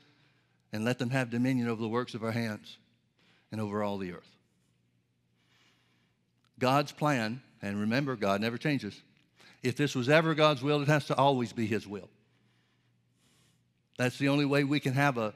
[0.73, 2.77] and let them have dominion over the works of our hands
[3.51, 4.40] and over all the earth."
[6.61, 9.01] God's plan, and remember God never changes.
[9.63, 12.09] If this was ever God's will, it has to always be his will.
[13.97, 15.33] That's the only way we can have a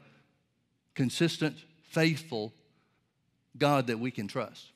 [0.94, 1.58] consistent
[1.90, 2.54] faithful
[3.58, 4.72] God that we can trust.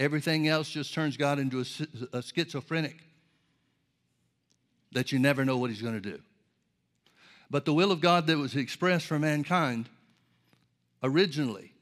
[0.00, 2.96] Everything else just turns God into a, a schizophrenic
[4.92, 6.20] that you never know what he's going to do.
[7.50, 9.90] But the will of God that was expressed for mankind
[11.02, 11.72] originally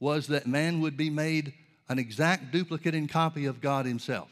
[0.00, 1.54] was that man would be made
[1.88, 4.28] an exact duplicate and copy of God himself.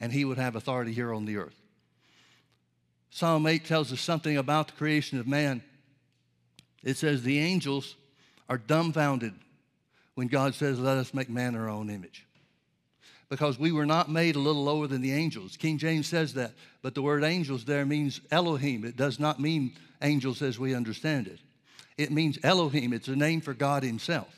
[0.00, 1.60] And he would have authority here on the earth.
[3.10, 5.62] Psalm 8 tells us something about the creation of man
[6.82, 7.96] it says the angels
[8.48, 9.34] are dumbfounded
[10.14, 12.24] when God says, Let us make man our own image.
[13.28, 15.58] because we were not made a little lower than the angels.
[15.58, 18.86] King James says that, but the word angels there means Elohim.
[18.86, 21.38] It does not mean angels as we understand it.
[21.98, 24.37] It means Elohim, it's a name for God Himself.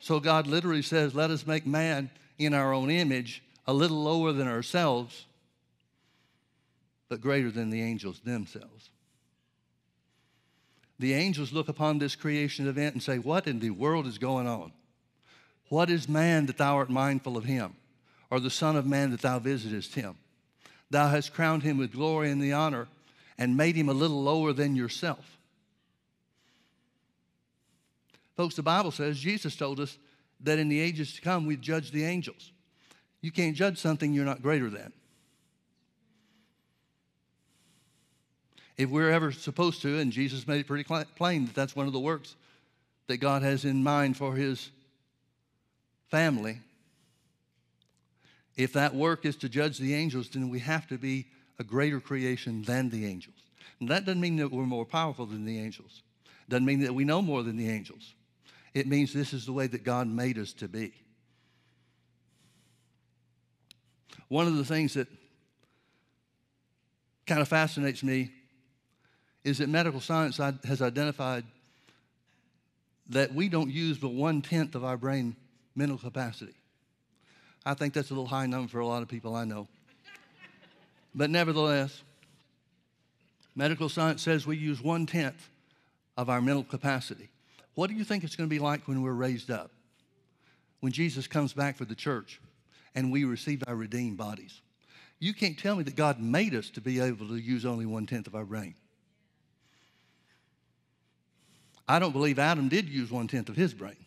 [0.00, 4.32] So God literally says, Let us make man in our own image, a little lower
[4.32, 5.26] than ourselves,
[7.08, 8.90] but greater than the angels themselves.
[10.98, 14.46] The angels look upon this creation event and say, What in the world is going
[14.46, 14.72] on?
[15.68, 17.74] What is man that thou art mindful of him?
[18.30, 20.16] Or the Son of Man that thou visitest him?
[20.90, 22.88] Thou hast crowned him with glory and the honor
[23.38, 25.37] and made him a little lower than yourself.
[28.38, 29.98] Folks, the Bible says, Jesus told us
[30.42, 32.52] that in the ages to come we'd judge the angels.
[33.20, 34.92] You can't judge something you're not greater than.
[38.76, 40.84] If we're ever supposed to, and Jesus made it pretty
[41.16, 42.36] plain that that's one of the works
[43.08, 44.70] that God has in mind for his
[46.06, 46.60] family,
[48.56, 51.26] if that work is to judge the angels, then we have to be
[51.58, 53.34] a greater creation than the angels.
[53.80, 56.04] And that doesn't mean that we're more powerful than the angels.
[56.48, 58.14] Doesn't mean that we know more than the angels.
[58.74, 60.92] It means this is the way that God made us to be.
[64.28, 65.08] One of the things that
[67.26, 68.30] kind of fascinates me
[69.44, 71.44] is that medical science has identified
[73.08, 75.34] that we don't use but one tenth of our brain
[75.74, 76.54] mental capacity.
[77.64, 79.68] I think that's a little high number for a lot of people I know.
[81.14, 82.02] but nevertheless,
[83.54, 85.48] medical science says we use one tenth
[86.16, 87.30] of our mental capacity.
[87.78, 89.70] What do you think it's going to be like when we're raised up?
[90.80, 92.40] When Jesus comes back for the church
[92.96, 94.60] and we receive our redeemed bodies?
[95.20, 98.04] You can't tell me that God made us to be able to use only one
[98.04, 98.74] tenth of our brain.
[101.86, 104.04] I don't believe Adam did use one tenth of his brain.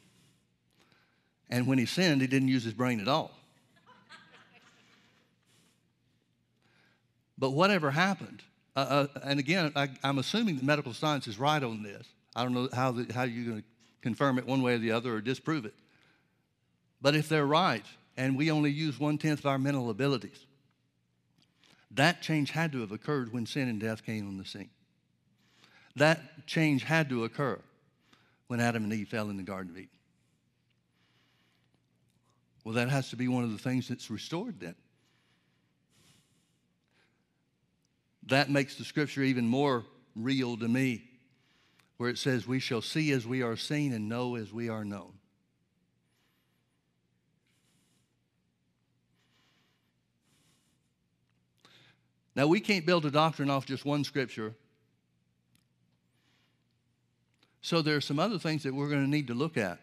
[1.49, 3.31] And when he sinned, he didn't use his brain at all.
[7.37, 8.43] But whatever happened,
[8.75, 12.05] uh, uh, and again, I, am assuming that medical science is right on this.
[12.35, 13.67] I don't know how, the, how you're going to
[14.01, 15.73] confirm it one way or the other or disprove it.
[17.01, 20.45] But if they're right, and we only use one tenth of our mental abilities,
[21.91, 24.69] that change had to have occurred when sin and death came on the scene.
[25.95, 27.59] That change had to occur
[28.47, 29.89] when Adam and Eve fell in the Garden of Eden.
[32.63, 34.75] Well, that has to be one of the things that's restored then.
[38.27, 39.83] That makes the scripture even more
[40.15, 41.10] real to me
[42.01, 44.83] where it says, We shall see as we are seen and know as we are
[44.83, 45.13] known.
[52.35, 54.55] Now, we can't build a doctrine off just one scripture.
[57.61, 59.77] So, there are some other things that we're going to need to look at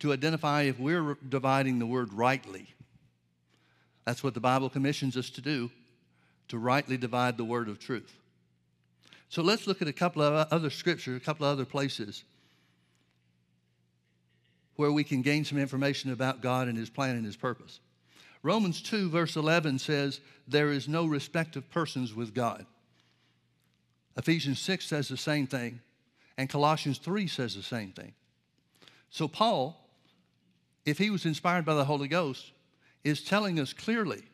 [0.00, 2.66] to identify if we're dividing the word rightly.
[4.04, 5.70] That's what the Bible commissions us to do,
[6.48, 8.18] to rightly divide the word of truth.
[9.32, 12.22] So let's look at a couple of other scripture, a couple of other places
[14.76, 17.80] where we can gain some information about God and His plan and His purpose.
[18.42, 22.66] Romans 2, verse 11 says, There is no respect of persons with God.
[24.18, 25.80] Ephesians 6 says the same thing,
[26.36, 28.12] and Colossians 3 says the same thing.
[29.08, 29.88] So, Paul,
[30.84, 32.52] if he was inspired by the Holy Ghost,
[33.02, 34.24] is telling us clearly,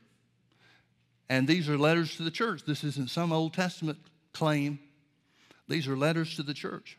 [1.28, 2.64] and these are letters to the church.
[2.66, 3.98] This isn't some Old Testament
[4.32, 4.80] claim.
[5.68, 6.98] These are letters to the church.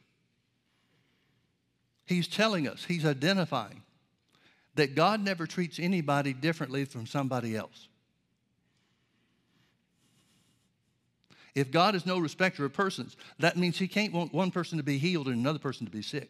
[2.06, 3.84] He's telling us, he's identifying
[4.76, 7.88] that God never treats anybody differently from somebody else.
[11.56, 14.84] If God is no respecter of persons, that means he can't want one person to
[14.84, 16.30] be healed and another person to be sick.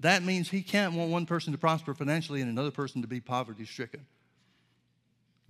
[0.00, 3.20] That means he can't want one person to prosper financially and another person to be
[3.20, 4.06] poverty stricken.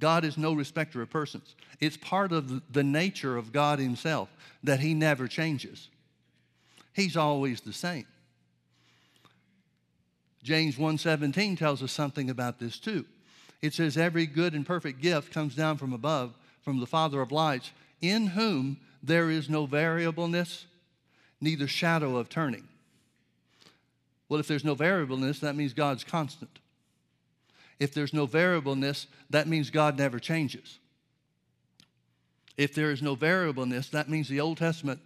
[0.00, 1.54] God is no respecter of persons.
[1.80, 4.28] It's part of the nature of God Himself
[4.62, 5.88] that He never changes.
[6.92, 8.06] He's always the same.
[10.42, 13.04] James 1:17 tells us something about this too.
[13.60, 17.32] It says every good and perfect gift comes down from above from the Father of
[17.32, 20.66] lights in whom there is no variableness
[21.40, 22.66] neither shadow of turning.
[24.28, 26.58] Well, if there's no variableness, that means God's constant.
[27.78, 30.78] If there's no variableness, that means God never changes.
[32.56, 35.00] If there is no variableness, that means the Old Testament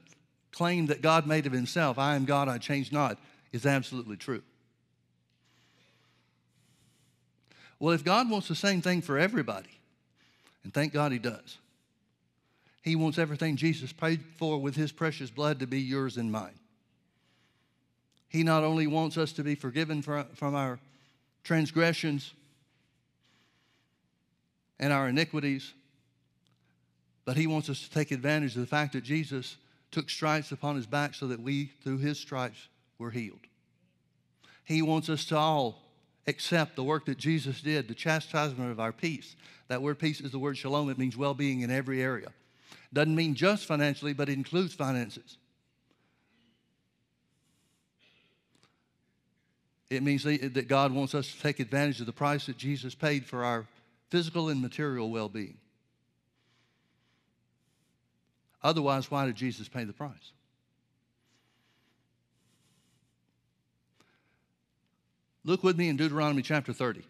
[0.53, 3.18] claim that God made of himself, I am God, I change not,
[3.53, 4.43] is absolutely true.
[7.79, 9.81] Well, if God wants the same thing for everybody,
[10.64, 11.59] and thank God he does,
[12.83, 16.59] he wants everything Jesus paid for with his precious blood to be yours and mine.
[18.29, 20.79] He not only wants us to be forgiven from our
[21.45, 22.33] transgressions,
[24.83, 25.72] and our iniquities,
[27.24, 29.57] but He wants us to take advantage of the fact that Jesus
[29.93, 32.68] took stripes upon His back so that we, through His stripes,
[32.99, 33.39] were healed.
[34.64, 35.80] He wants us to all
[36.26, 39.37] accept the work that Jesus did, the chastisement of our peace.
[39.68, 40.91] That word peace is the word shalom.
[40.91, 42.33] It means well being in every area.
[42.93, 45.39] Doesn't mean just financially, but it includes finances.
[49.91, 53.26] It means that God wants us to take advantage of the price that Jesus paid
[53.26, 53.66] for our
[54.12, 55.56] physical and material well being.
[58.62, 60.32] Otherwise, why did Jesus pay the price?
[65.44, 67.02] Look with me in Deuteronomy chapter 30.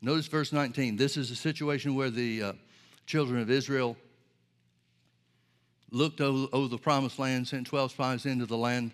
[0.00, 0.96] Notice verse 19.
[0.96, 2.52] This is a situation where the uh,
[3.08, 3.96] children of Israel
[5.90, 8.92] looked over, over, the promised land, sent 12 spies into the land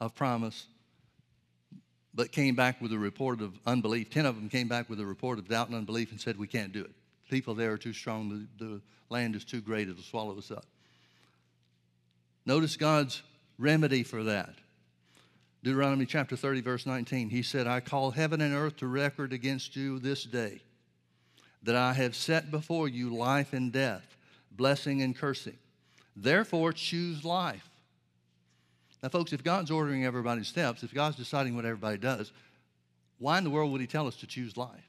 [0.00, 0.66] of promise,
[2.14, 4.10] but came back with a report of unbelief.
[4.10, 6.46] Ten of them came back with a report of doubt and unbelief and said, We
[6.46, 6.90] can't do it.
[7.30, 8.46] People there are too strong.
[8.58, 9.88] The, the land is too great.
[9.88, 10.66] It'll swallow us up.
[12.44, 13.22] Notice God's
[13.58, 14.54] remedy for that.
[15.62, 17.30] Deuteronomy chapter 30, verse 19.
[17.30, 20.60] He said, I call heaven and earth to record against you this day
[21.64, 24.16] that I have set before you life and death,
[24.50, 25.58] blessing and cursing.
[26.14, 27.68] Therefore, choose life.
[29.02, 32.32] Now, folks, if God's ordering everybody's steps, if God's deciding what everybody does,
[33.18, 34.88] why in the world would He tell us to choose life?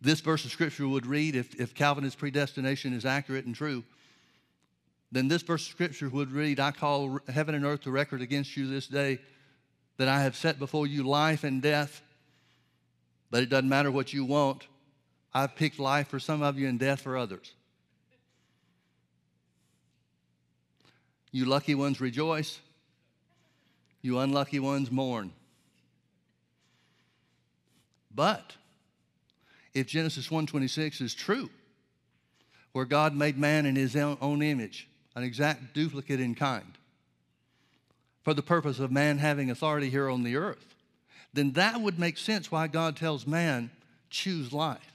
[0.00, 3.84] This verse of Scripture would read, if, if Calvinist predestination is accurate and true,
[5.12, 8.56] then this verse of scripture would read, I call heaven and earth to record against
[8.56, 9.18] you this day
[9.98, 12.00] that I have set before you life and death,
[13.32, 14.68] but it doesn't matter what you want.
[15.32, 17.54] I've picked life for some of you and death for others.
[21.30, 22.60] You lucky ones rejoice,
[24.02, 25.32] you unlucky ones mourn.
[28.14, 28.54] But
[29.72, 31.48] if Genesis 1:26 is true,
[32.72, 36.76] where God made man in his own image, an exact duplicate in kind,
[38.22, 40.71] for the purpose of man having authority here on the earth,
[41.32, 43.70] then that would make sense why God tells man,
[44.10, 44.92] choose life.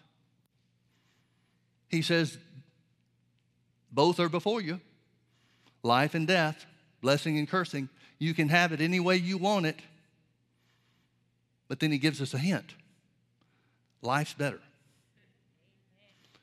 [1.90, 2.38] He says,
[3.92, 4.80] both are before you
[5.84, 6.66] life and death,
[7.02, 7.90] blessing and cursing.
[8.20, 9.80] You can have it any way you want it.
[11.68, 12.74] But then he gives us a hint
[14.02, 14.60] life's better.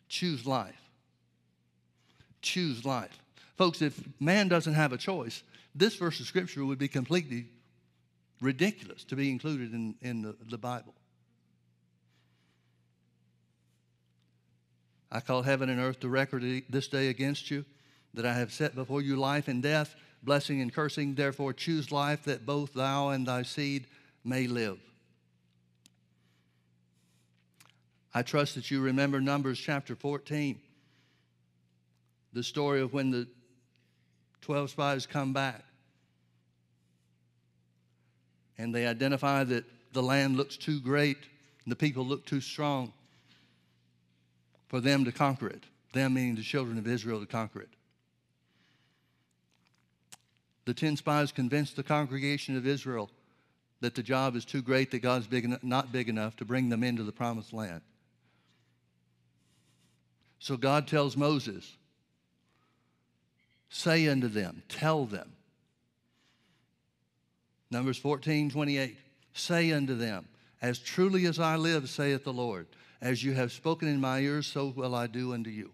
[0.08, 0.80] Choose life.
[2.42, 3.18] Choose life.
[3.56, 5.42] Folks, if man doesn't have a choice,
[5.74, 7.46] this verse of Scripture would be completely
[8.40, 10.94] ridiculous to be included in, in the, the Bible.
[15.10, 17.64] I call heaven and earth to record this day against you
[18.14, 21.14] that I have set before you life and death, blessing and cursing.
[21.14, 23.86] Therefore, choose life that both thou and thy seed
[24.24, 24.78] may live.
[28.12, 30.58] I trust that you remember Numbers chapter 14,
[32.32, 33.28] the story of when the
[34.40, 35.64] 12 spies come back.
[38.58, 41.18] And they identify that the land looks too great,
[41.66, 42.92] the people look too strong
[44.68, 45.64] for them to conquer it.
[45.92, 47.68] Them meaning the children of Israel to conquer it.
[50.64, 53.10] The 10 spies convinced the congregation of Israel
[53.80, 56.82] that the job is too great, that God's big not big enough to bring them
[56.82, 57.82] into the promised land.
[60.38, 61.76] So God tells Moses,
[63.68, 65.32] Say unto them, tell them.
[67.74, 68.96] Numbers 14, 28.
[69.32, 70.28] Say unto them,
[70.62, 72.68] As truly as I live, saith the Lord,
[73.00, 75.72] as you have spoken in my ears, so will I do unto you.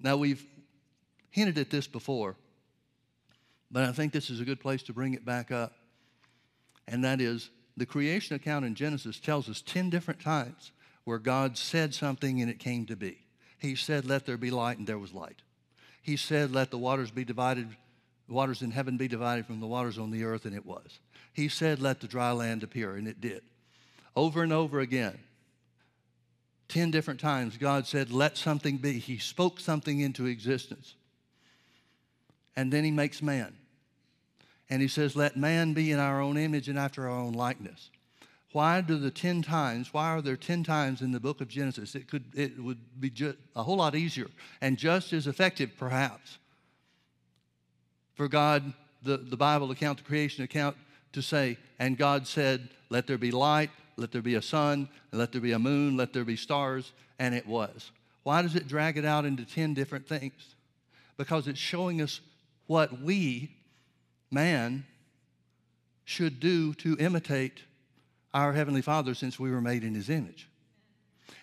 [0.00, 0.46] Now, we've
[1.30, 2.36] hinted at this before,
[3.72, 5.72] but I think this is a good place to bring it back up.
[6.86, 10.70] And that is the creation account in Genesis tells us 10 different times
[11.02, 13.18] where God said something and it came to be.
[13.58, 15.42] He said, Let there be light, and there was light.
[16.00, 17.76] He said, Let the waters be divided,
[18.28, 20.98] the waters in heaven be divided from the waters on the earth, and it was.
[21.32, 23.42] He said, Let the dry land appear, and it did.
[24.14, 25.18] Over and over again,
[26.68, 28.98] 10 different times, God said, Let something be.
[28.98, 30.94] He spoke something into existence.
[32.56, 33.54] And then He makes man.
[34.68, 37.90] And He says, Let man be in our own image and after our own likeness.
[38.52, 41.94] Why do the 10 times, why are there 10 times in the book of Genesis?
[41.94, 44.28] It, could, it would be just a whole lot easier
[44.62, 46.38] and just as effective, perhaps,
[48.16, 50.76] for God, the, the Bible account, the creation account,
[51.12, 55.32] to say, and God said, Let there be light, let there be a sun, let
[55.32, 57.92] there be a moon, let there be stars, and it was.
[58.24, 60.54] Why does it drag it out into 10 different things?
[61.16, 62.20] Because it's showing us
[62.66, 63.54] what we,
[64.30, 64.84] man,
[66.04, 67.60] should do to imitate
[68.34, 70.48] our Heavenly Father since we were made in His image.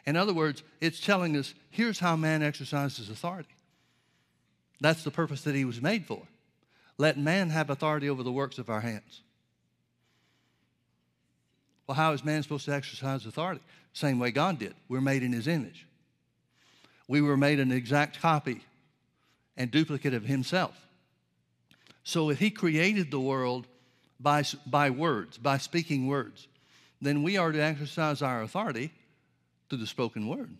[0.06, 3.50] In other words, it's telling us here's how man exercises authority.
[4.82, 6.22] That's the purpose that he was made for.
[6.98, 9.22] Let man have authority over the works of our hands.
[11.88, 13.62] Well, how is man supposed to exercise authority?
[13.94, 14.74] Same way God did.
[14.88, 15.86] We're made in his image.
[17.08, 18.62] We were made an exact copy
[19.58, 20.80] and duplicate of himself.
[22.04, 23.68] So if he created the world
[24.20, 26.48] by, by words, by speaking words,
[27.02, 28.92] then we are to exercise our authority
[29.70, 30.56] through the spoken word.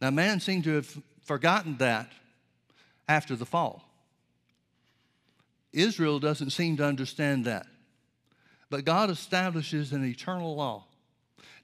[0.00, 2.10] Now, man seemed to have forgotten that
[3.10, 3.82] after the fall.
[5.72, 7.66] Israel doesn't seem to understand that.
[8.70, 10.84] But God establishes an eternal law.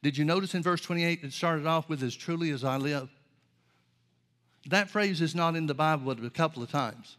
[0.03, 3.09] Did you notice in verse 28 it started off with, as truly as I live?
[4.71, 7.17] That phrase is not in the Bible but a couple of times.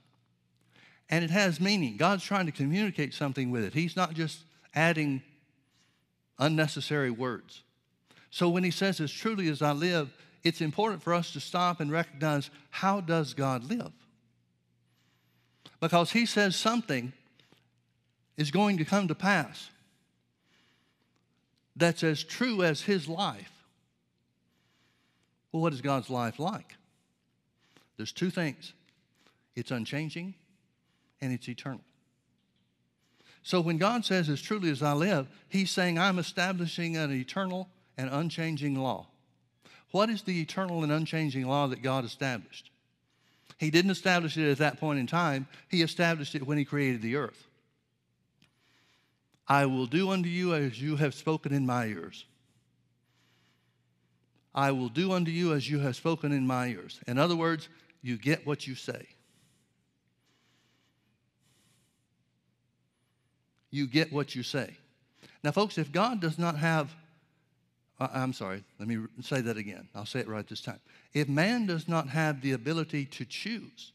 [1.10, 1.96] And it has meaning.
[1.96, 3.74] God's trying to communicate something with it.
[3.74, 4.40] He's not just
[4.76, 5.22] adding
[6.38, 7.62] unnecessary words.
[8.30, 10.10] So when he says, as truly as I live,
[10.44, 13.94] it's important for us to stop and recognize how does God live?
[15.80, 17.14] Because he says something
[18.36, 19.70] is going to come to pass
[21.76, 23.52] that's as true as his life.
[25.52, 26.76] Well, what is God's life like?
[27.96, 28.74] There's two things
[29.56, 30.34] it's unchanging
[31.22, 31.82] and it's eternal.
[33.44, 37.70] So when God says, as truly as I live, he's saying, I'm establishing an eternal
[37.98, 39.08] and unchanging law.
[39.92, 42.72] What is the eternal and unchanging law that God established?
[43.58, 47.02] He didn't establish it at that point in time, He established it when He created
[47.02, 47.48] the earth.
[49.48, 52.26] I will do unto you as you have spoken in my ears.
[54.54, 57.00] I will do unto you as you have spoken in my ears.
[57.08, 57.70] In other words,
[58.02, 59.08] you get what you say.
[63.70, 64.76] You get what you say.
[65.44, 66.96] Now, folks, if God does not have
[68.00, 69.88] I'm sorry, let me say that again.
[69.96, 70.80] I'll say it right this time.
[71.14, 73.92] If man does not have the ability to choose,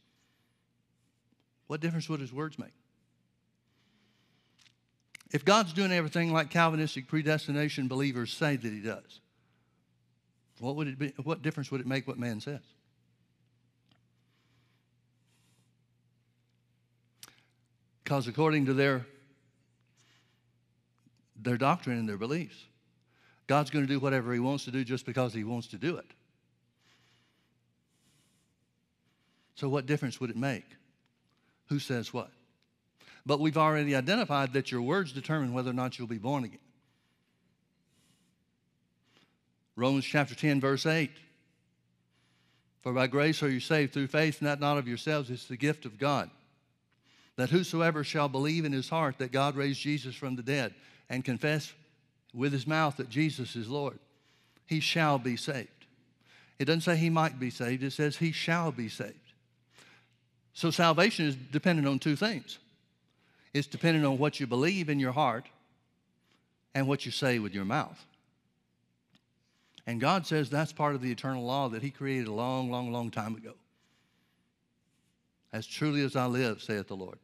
[1.68, 2.72] what difference would his words make?
[5.30, 9.20] If God's doing everything like Calvinistic predestination believers say that he does,
[10.58, 11.12] what would it be?
[11.22, 12.60] What difference would it make what man says?
[18.02, 19.06] Because according to their,
[21.40, 22.66] their doctrine and their beliefs,
[23.52, 25.98] God's going to do whatever He wants to do just because He wants to do
[25.98, 26.10] it.
[29.56, 30.64] So, what difference would it make?
[31.68, 32.30] Who says what?
[33.26, 36.60] But we've already identified that your words determine whether or not you'll be born again.
[39.76, 41.10] Romans chapter 10, verse 8.
[42.80, 45.84] For by grace are you saved through faith, that not of yourselves, it's the gift
[45.84, 46.30] of God.
[47.36, 50.74] That whosoever shall believe in his heart that God raised Jesus from the dead
[51.10, 51.74] and confess
[52.34, 53.98] with his mouth that Jesus is Lord,
[54.66, 55.68] he shall be saved.
[56.58, 59.14] It doesn't say he might be saved, it says he shall be saved.
[60.54, 62.58] So salvation is dependent on two things
[63.54, 65.46] it's dependent on what you believe in your heart
[66.74, 68.02] and what you say with your mouth.
[69.86, 72.92] And God says that's part of the eternal law that He created a long, long,
[72.92, 73.52] long time ago.
[75.52, 77.18] As truly as I live, saith the Lord,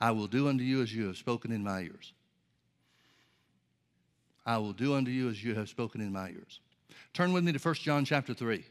[0.00, 2.12] I will do unto you as you have spoken in my ears.
[4.44, 6.60] I will do unto you as you have spoken in my ears.
[7.14, 8.64] Turn with me to 1 John chapter 3.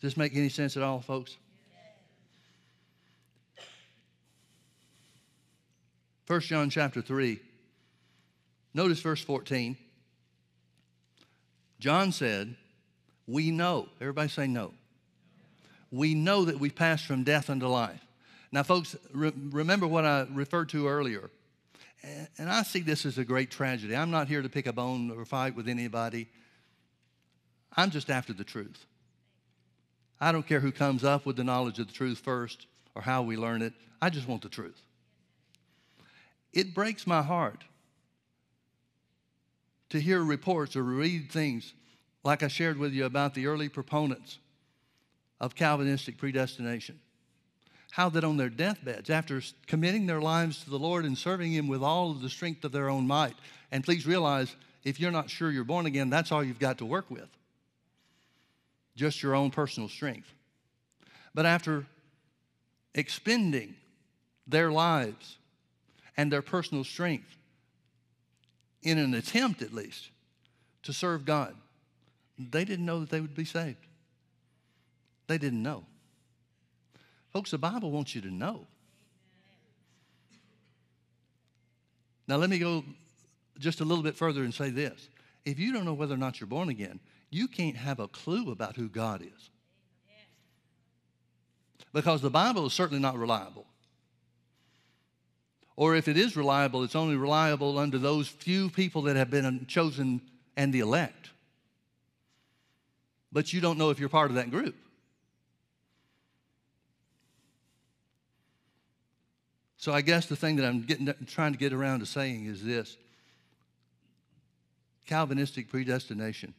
[0.00, 1.36] Does this make any sense at all, folks?
[6.24, 7.40] First John chapter 3.
[8.72, 9.76] Notice verse 14.
[11.80, 12.54] John said,
[13.26, 13.88] We know.
[14.00, 14.72] Everybody say no.
[15.90, 18.04] We know that we passed from death unto life.
[18.52, 21.30] Now, folks, re- remember what I referred to earlier.
[22.02, 23.94] And, and I see this as a great tragedy.
[23.94, 26.28] I'm not here to pick a bone or fight with anybody.
[27.76, 28.84] I'm just after the truth.
[30.20, 33.22] I don't care who comes up with the knowledge of the truth first or how
[33.22, 33.72] we learn it.
[34.02, 34.82] I just want the truth.
[36.52, 37.64] It breaks my heart
[39.90, 41.74] to hear reports or read things
[42.24, 44.38] like I shared with you about the early proponents
[45.40, 46.98] of Calvinistic predestination
[47.90, 51.68] how that on their deathbeds, after committing their lives to the Lord and serving Him
[51.68, 53.34] with all of the strength of their own might,
[53.72, 56.84] and please realize if you're not sure you're born again, that's all you've got to
[56.84, 57.28] work with
[58.96, 60.28] just your own personal strength.
[61.34, 61.86] But after
[62.94, 63.74] expending
[64.46, 65.38] their lives
[66.16, 67.36] and their personal strength
[68.82, 70.10] in an attempt, at least,
[70.82, 71.54] to serve God.
[72.38, 73.86] They didn't know that they would be saved.
[75.26, 75.84] They didn't know.
[77.32, 78.66] Folks, the Bible wants you to know.
[82.26, 82.84] Now, let me go
[83.58, 85.08] just a little bit further and say this.
[85.44, 87.00] If you don't know whether or not you're born again,
[87.30, 89.50] you can't have a clue about who God is.
[91.92, 93.66] Because the Bible is certainly not reliable.
[95.76, 99.66] Or if it is reliable, it's only reliable under those few people that have been
[99.66, 100.20] chosen
[100.56, 101.30] and the elect.
[103.32, 104.76] But you don't know if you're part of that group.
[109.80, 112.62] So I guess the thing that I'm getting, trying to get around to saying is
[112.62, 112.98] this
[115.06, 116.52] Calvinistic predestination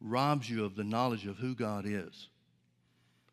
[0.00, 2.28] robs you of the knowledge of who God is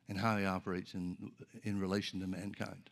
[0.09, 1.31] and how he operates in,
[1.63, 2.89] in relation to mankind.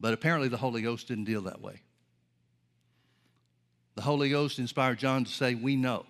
[0.00, 1.82] But apparently, the Holy Ghost didn't deal that way.
[3.96, 6.06] The Holy Ghost inspired John to say, We know.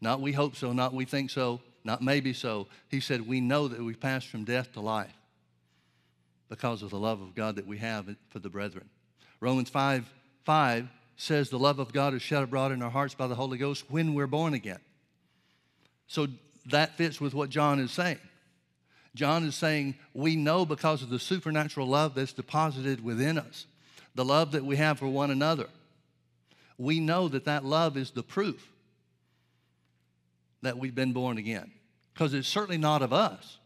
[0.00, 2.66] Not we hope so, not we think so, not maybe so.
[2.88, 5.19] He said, We know that we've passed from death to life
[6.50, 8.90] because of the love of God that we have for the brethren.
[9.40, 10.12] Romans 5
[10.44, 13.56] 5 says, The love of God is shed abroad in our hearts by the Holy
[13.56, 14.80] Ghost when we're born again.
[16.08, 16.26] So
[16.66, 18.18] that fits with what John is saying.
[19.14, 23.66] John is saying, We know because of the supernatural love that's deposited within us,
[24.14, 25.68] the love that we have for one another.
[26.76, 28.66] We know that that love is the proof
[30.62, 31.70] that we've been born again.
[32.12, 33.59] Because it's certainly not of us,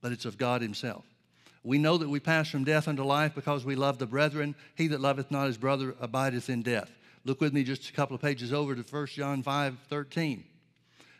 [0.00, 1.04] but it's of God Himself.
[1.62, 4.54] We know that we pass from death unto life because we love the brethren.
[4.76, 6.90] He that loveth not his brother abideth in death.
[7.24, 10.44] Look with me just a couple of pages over to 1 John 5 13.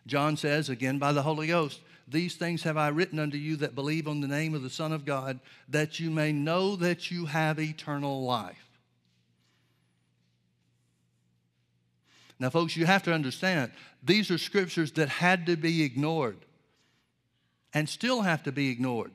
[0.06, 3.74] John says, again by the Holy Ghost, These things have I written unto you that
[3.74, 7.26] believe on the name of the Son of God, that you may know that you
[7.26, 8.66] have eternal life.
[12.38, 13.70] Now, folks, you have to understand,
[14.02, 16.38] these are scriptures that had to be ignored
[17.72, 19.12] and still have to be ignored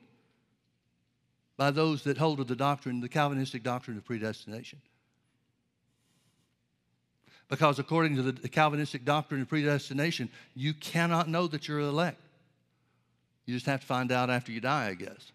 [1.56, 4.80] by those that hold to the doctrine, the Calvinistic doctrine of predestination.
[7.48, 12.20] Because according to the Calvinistic doctrine of predestination, you cannot know that you're elect.
[13.46, 15.30] You just have to find out after you die, I guess.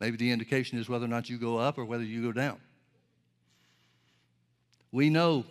[0.00, 2.58] Maybe the indication is whether or not you go up or whether you go down.
[4.92, 5.44] We know,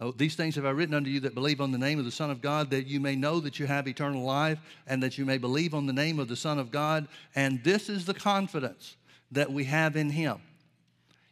[0.00, 2.10] oh, these things have I written unto you that believe on the name of the
[2.10, 5.24] Son of God, that you may know that you have eternal life, and that you
[5.24, 7.08] may believe on the name of the Son of God.
[7.34, 8.96] And this is the confidence
[9.32, 10.40] that we have in Him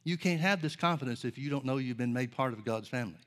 [0.04, 2.88] you can't have this confidence if you don't know you've been made part of God's
[2.88, 3.18] family.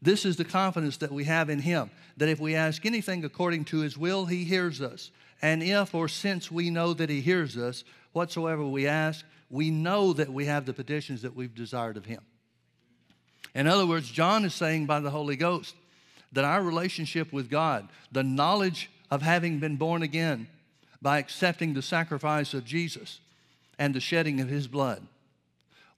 [0.00, 3.64] This is the confidence that we have in Him that if we ask anything according
[3.66, 5.10] to His will, He hears us.
[5.42, 10.12] And if or since we know that He hears us, whatsoever we ask, we know
[10.12, 12.20] that we have the petitions that we've desired of Him.
[13.58, 15.74] In other words, John is saying by the Holy Ghost
[16.30, 20.46] that our relationship with God, the knowledge of having been born again
[21.02, 23.18] by accepting the sacrifice of Jesus
[23.76, 25.04] and the shedding of His blood,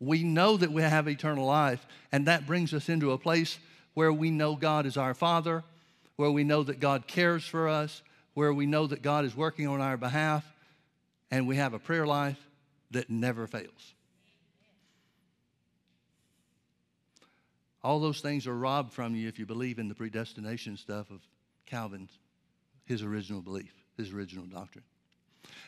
[0.00, 3.58] we know that we have eternal life, and that brings us into a place
[3.92, 5.62] where we know God is our Father,
[6.16, 8.00] where we know that God cares for us,
[8.32, 10.50] where we know that God is working on our behalf,
[11.30, 12.40] and we have a prayer life
[12.90, 13.92] that never fails.
[17.82, 21.20] All those things are robbed from you if you believe in the predestination stuff of
[21.66, 22.10] Calvin's,
[22.84, 24.84] his original belief, his original doctrine.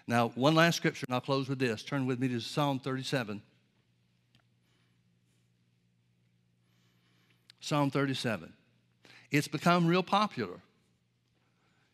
[0.06, 1.82] Now, one last scripture, and I'll close with this.
[1.82, 3.40] Turn with me to Psalm 37.
[7.60, 8.52] Psalm 37.
[9.30, 10.60] It's become real popular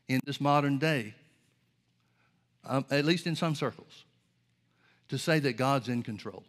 [0.09, 1.15] in this modern day,
[2.65, 4.05] um, at least in some circles,
[5.09, 6.43] to say that God's in control.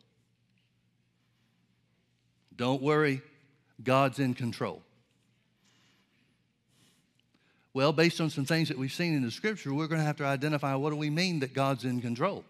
[2.56, 3.22] Don't worry,
[3.84, 4.82] God's in control.
[7.74, 10.18] Well, based on some things that we've seen in the scripture, we're going to have
[10.18, 12.44] to identify what do we mean that God's in control.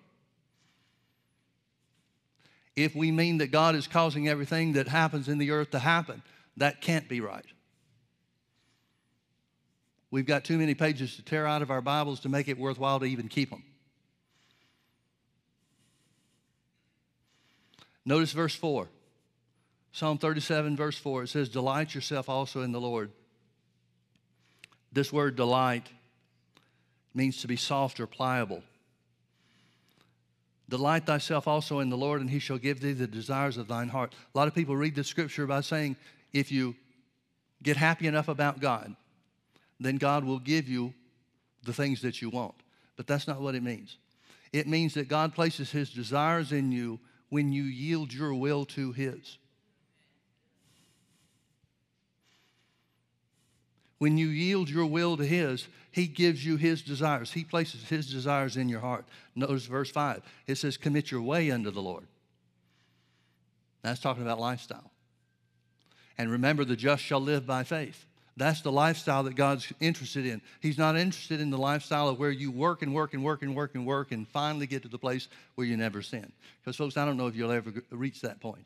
[2.76, 6.24] If we mean that God is causing everything that happens in the earth to happen,
[6.58, 7.46] that can't be right.
[10.12, 13.00] We've got too many pages to tear out of our Bibles to make it worthwhile
[13.00, 13.64] to even keep them.
[18.06, 18.88] Notice verse 4.
[19.92, 21.24] Psalm 37, verse 4.
[21.24, 23.12] It says, Delight yourself also in the Lord.
[24.92, 25.88] This word delight
[27.14, 28.64] means to be soft or pliable.
[30.70, 33.90] Delight thyself also in the Lord, and he shall give thee the desires of thine
[33.90, 34.14] heart.
[34.34, 35.96] A lot of people read the scripture by saying,
[36.32, 36.76] if you
[37.64, 38.96] get happy enough about God,
[39.80, 40.94] then God will give you
[41.64, 42.54] the things that you want.
[42.98, 43.98] But that's not what it means.
[44.54, 48.92] It means that God places his desires in you when you yield your will to
[48.92, 49.39] his.
[54.00, 57.32] When you yield your will to his, he gives you his desires.
[57.32, 59.06] He places his desires in your heart.
[59.36, 60.22] Notice verse 5.
[60.48, 62.08] It says, Commit your way unto the Lord.
[63.82, 64.92] That's talking about lifestyle.
[66.18, 68.06] And remember, the just shall live by faith.
[68.38, 70.42] That's the lifestyle that God's interested in.
[70.62, 73.54] He's not interested in the lifestyle of where you work and work and work and
[73.54, 76.32] work and work and finally get to the place where you never sin.
[76.62, 78.66] Because, folks, I don't know if you'll ever reach that point.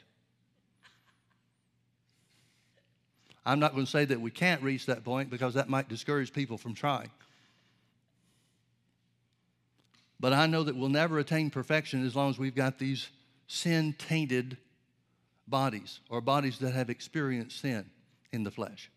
[3.45, 6.31] I'm not going to say that we can't reach that point because that might discourage
[6.31, 7.09] people from trying.
[10.19, 13.09] But I know that we'll never attain perfection as long as we've got these
[13.47, 14.57] sin tainted
[15.47, 17.89] bodies or bodies that have experienced sin
[18.31, 18.89] in the flesh.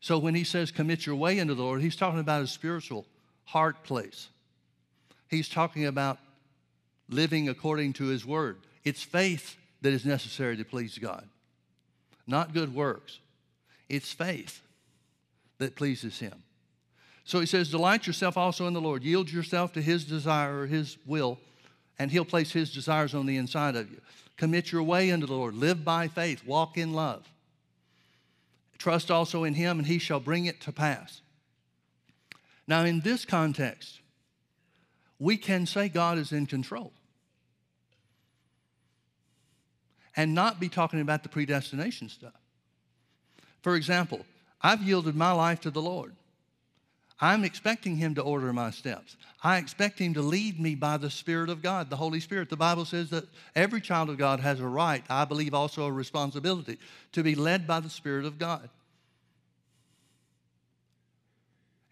[0.00, 3.06] So when he says commit your way into the Lord, he's talking about a spiritual
[3.44, 4.28] heart place.
[5.28, 6.18] He's talking about
[7.08, 8.58] living according to his word.
[8.84, 11.28] It's faith that is necessary to please God,
[12.26, 13.18] not good works.
[13.88, 14.60] It's faith
[15.58, 16.42] that pleases him.
[17.24, 19.02] So he says, Delight yourself also in the Lord.
[19.02, 21.38] Yield yourself to his desire or his will,
[21.98, 24.00] and he'll place his desires on the inside of you.
[24.36, 25.54] Commit your way unto the Lord.
[25.54, 26.44] Live by faith.
[26.44, 27.28] Walk in love.
[28.78, 31.20] Trust also in him, and he shall bring it to pass.
[32.66, 34.00] Now, in this context,
[35.18, 36.92] we can say God is in control
[40.16, 42.32] and not be talking about the predestination stuff.
[43.62, 44.24] For example,
[44.60, 46.14] I've yielded my life to the Lord.
[47.20, 49.16] I'm expecting Him to order my steps.
[49.44, 52.50] I expect Him to lead me by the Spirit of God, the Holy Spirit.
[52.50, 55.92] The Bible says that every child of God has a right, I believe also a
[55.92, 56.78] responsibility,
[57.12, 58.68] to be led by the Spirit of God.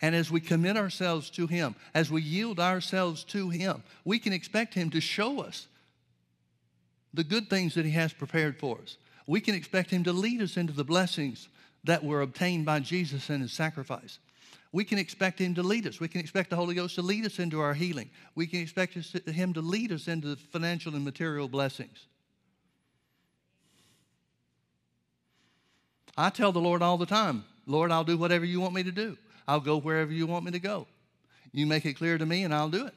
[0.03, 4.33] And as we commit ourselves to Him, as we yield ourselves to Him, we can
[4.33, 5.69] expect Him to show us
[7.13, 8.97] the good things that He has prepared for us.
[9.27, 11.49] We can expect Him to lead us into the blessings
[11.85, 14.19] that were obtained by Jesus and His sacrifice.
[14.73, 15.99] We can expect Him to lead us.
[15.99, 18.11] We can expect the Holy Ghost to lead us into our healing.
[18.35, 22.07] We can expect Him to lead us into the financial and material blessings.
[26.17, 28.93] I tell the Lord all the time, Lord, I'll do whatever you want me to
[28.93, 29.17] do.
[29.49, 30.87] I'll go wherever you want me to go.
[31.53, 32.95] You make it clear to me, and I'll do it.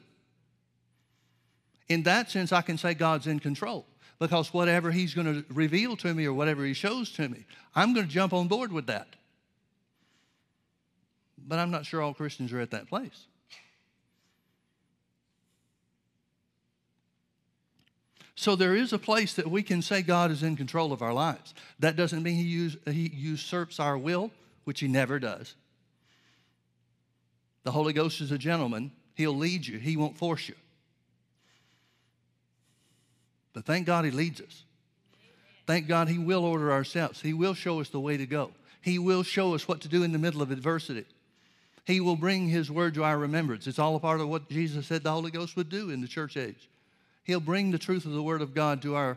[1.88, 3.86] In that sense, I can say God's in control
[4.18, 7.94] because whatever He's going to reveal to me or whatever He shows to me, I'm
[7.94, 9.08] going to jump on board with that.
[11.46, 13.26] But I'm not sure all Christians are at that place.
[18.36, 21.12] So there is a place that we can say God is in control of our
[21.12, 21.54] lives.
[21.78, 24.30] That doesn't mean he, he usurps our will,
[24.64, 25.54] which he never does.
[27.62, 28.92] The Holy Ghost is a gentleman.
[29.14, 30.56] He'll lead you, He won't force you.
[33.54, 34.64] But thank God He leads us.
[35.66, 37.22] Thank God He will order our steps.
[37.22, 38.50] He will show us the way to go.
[38.82, 41.06] He will show us what to do in the middle of adversity.
[41.86, 43.66] He will bring His word to our remembrance.
[43.66, 46.08] It's all a part of what Jesus said the Holy Ghost would do in the
[46.08, 46.68] church age.
[47.22, 49.16] He'll bring the truth of the Word of God to our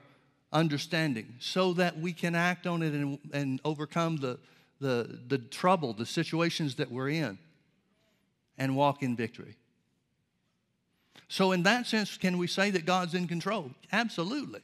[0.54, 4.40] understanding so that we can act on it and, and overcome the,
[4.80, 7.38] the, the trouble, the situations that we're in
[8.58, 9.56] and walk in victory.
[11.28, 13.72] So, in that sense, can we say that God's in control?
[13.92, 14.62] Absolutely.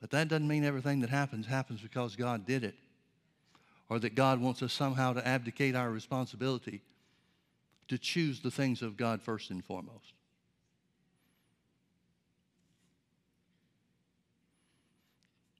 [0.00, 2.74] But that doesn't mean everything that happens happens because God did it,
[3.88, 6.82] or that God wants us somehow to abdicate our responsibility
[7.88, 10.14] to choose the things of God first and foremost.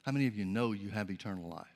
[0.02, 1.66] How many of you know you have eternal life?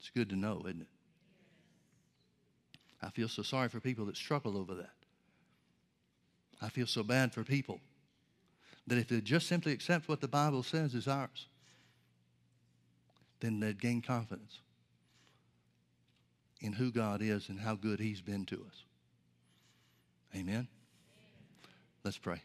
[0.00, 0.88] It's good to know, isn't it?
[3.02, 4.92] I feel so sorry for people that struggle over that.
[6.60, 7.80] I feel so bad for people
[8.86, 11.46] that if they just simply accept what the Bible says is ours,
[13.40, 14.58] then they'd gain confidence
[16.60, 18.84] in who God is and how good He's been to us.
[20.36, 20.68] Amen?
[22.04, 22.42] Let's pray.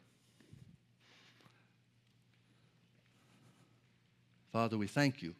[4.53, 5.36] Father, we thank you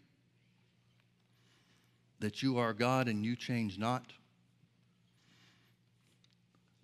[2.20, 4.12] that you are God and you change not.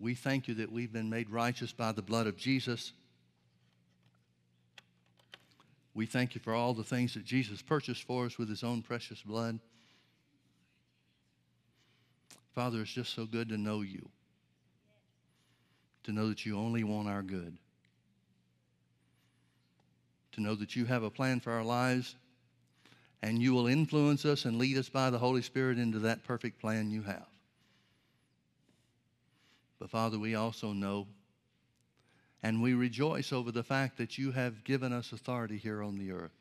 [0.02, 2.92] We thank you that we've been made righteous by the blood of Jesus.
[5.94, 8.82] We thank you for all the things that Jesus purchased for us with his own
[8.82, 9.60] precious blood.
[12.52, 14.08] Father, it's just so good to know you,
[16.02, 17.56] to know that you only want our good,
[20.32, 22.16] to know that you have a plan for our lives
[23.22, 26.60] and you will influence us and lead us by the Holy Spirit into that perfect
[26.60, 27.31] plan you have.
[29.82, 31.08] But Father, we also know
[32.40, 36.12] and we rejoice over the fact that you have given us authority here on the
[36.12, 36.38] earth.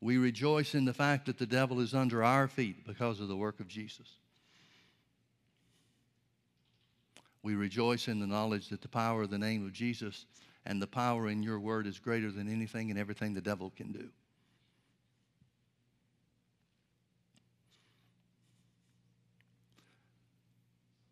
[0.00, 3.36] We rejoice in the fact that the devil is under our feet because of the
[3.36, 4.06] work of Jesus.
[7.42, 10.26] We rejoice in the knowledge that the power of the name of Jesus
[10.64, 13.90] and the power in your word is greater than anything and everything the devil can
[13.90, 14.08] do.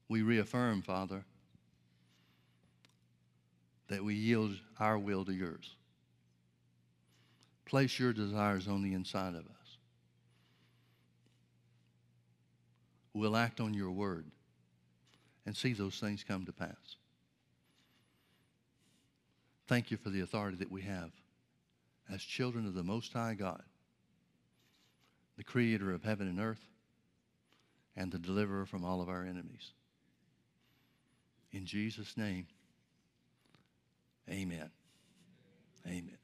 [0.09, 1.25] We reaffirm, Father,
[3.89, 5.75] that we yield our will to yours.
[7.65, 9.79] Place your desires on the inside of us.
[13.13, 14.27] We'll act on your word
[15.45, 16.97] and see those things come to pass.
[19.67, 21.11] Thank you for the authority that we have
[22.13, 23.63] as children of the Most High God,
[25.37, 26.69] the creator of heaven and earth,
[27.97, 29.73] and the deliverer from all of our enemies.
[31.53, 32.47] In Jesus' name,
[34.31, 34.71] amen.
[35.87, 36.19] Amen.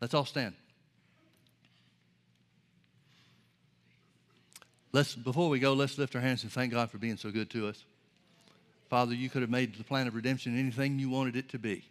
[0.00, 0.54] Let's all stand.
[4.92, 7.50] Let's, before we go, let's lift our hands and thank God for being so good
[7.50, 7.84] to us.
[8.88, 11.84] Father, you could have made the plan of redemption anything you wanted it to be.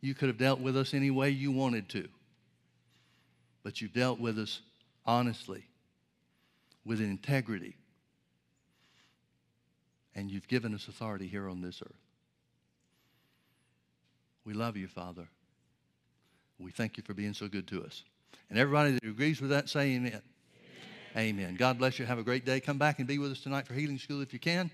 [0.00, 2.08] You could have dealt with us any way you wanted to.
[3.62, 4.60] But you've dealt with us
[5.04, 5.64] honestly,
[6.84, 7.76] with integrity,
[10.14, 12.00] and you've given us authority here on this earth.
[14.44, 15.28] We love you, Father.
[16.58, 18.02] We thank you for being so good to us.
[18.48, 20.22] And everybody that agrees with that, say amen.
[21.16, 21.38] Amen.
[21.38, 21.56] amen.
[21.56, 22.06] God bless you.
[22.06, 22.60] Have a great day.
[22.60, 24.70] Come back and be with us tonight for Healing School if you can.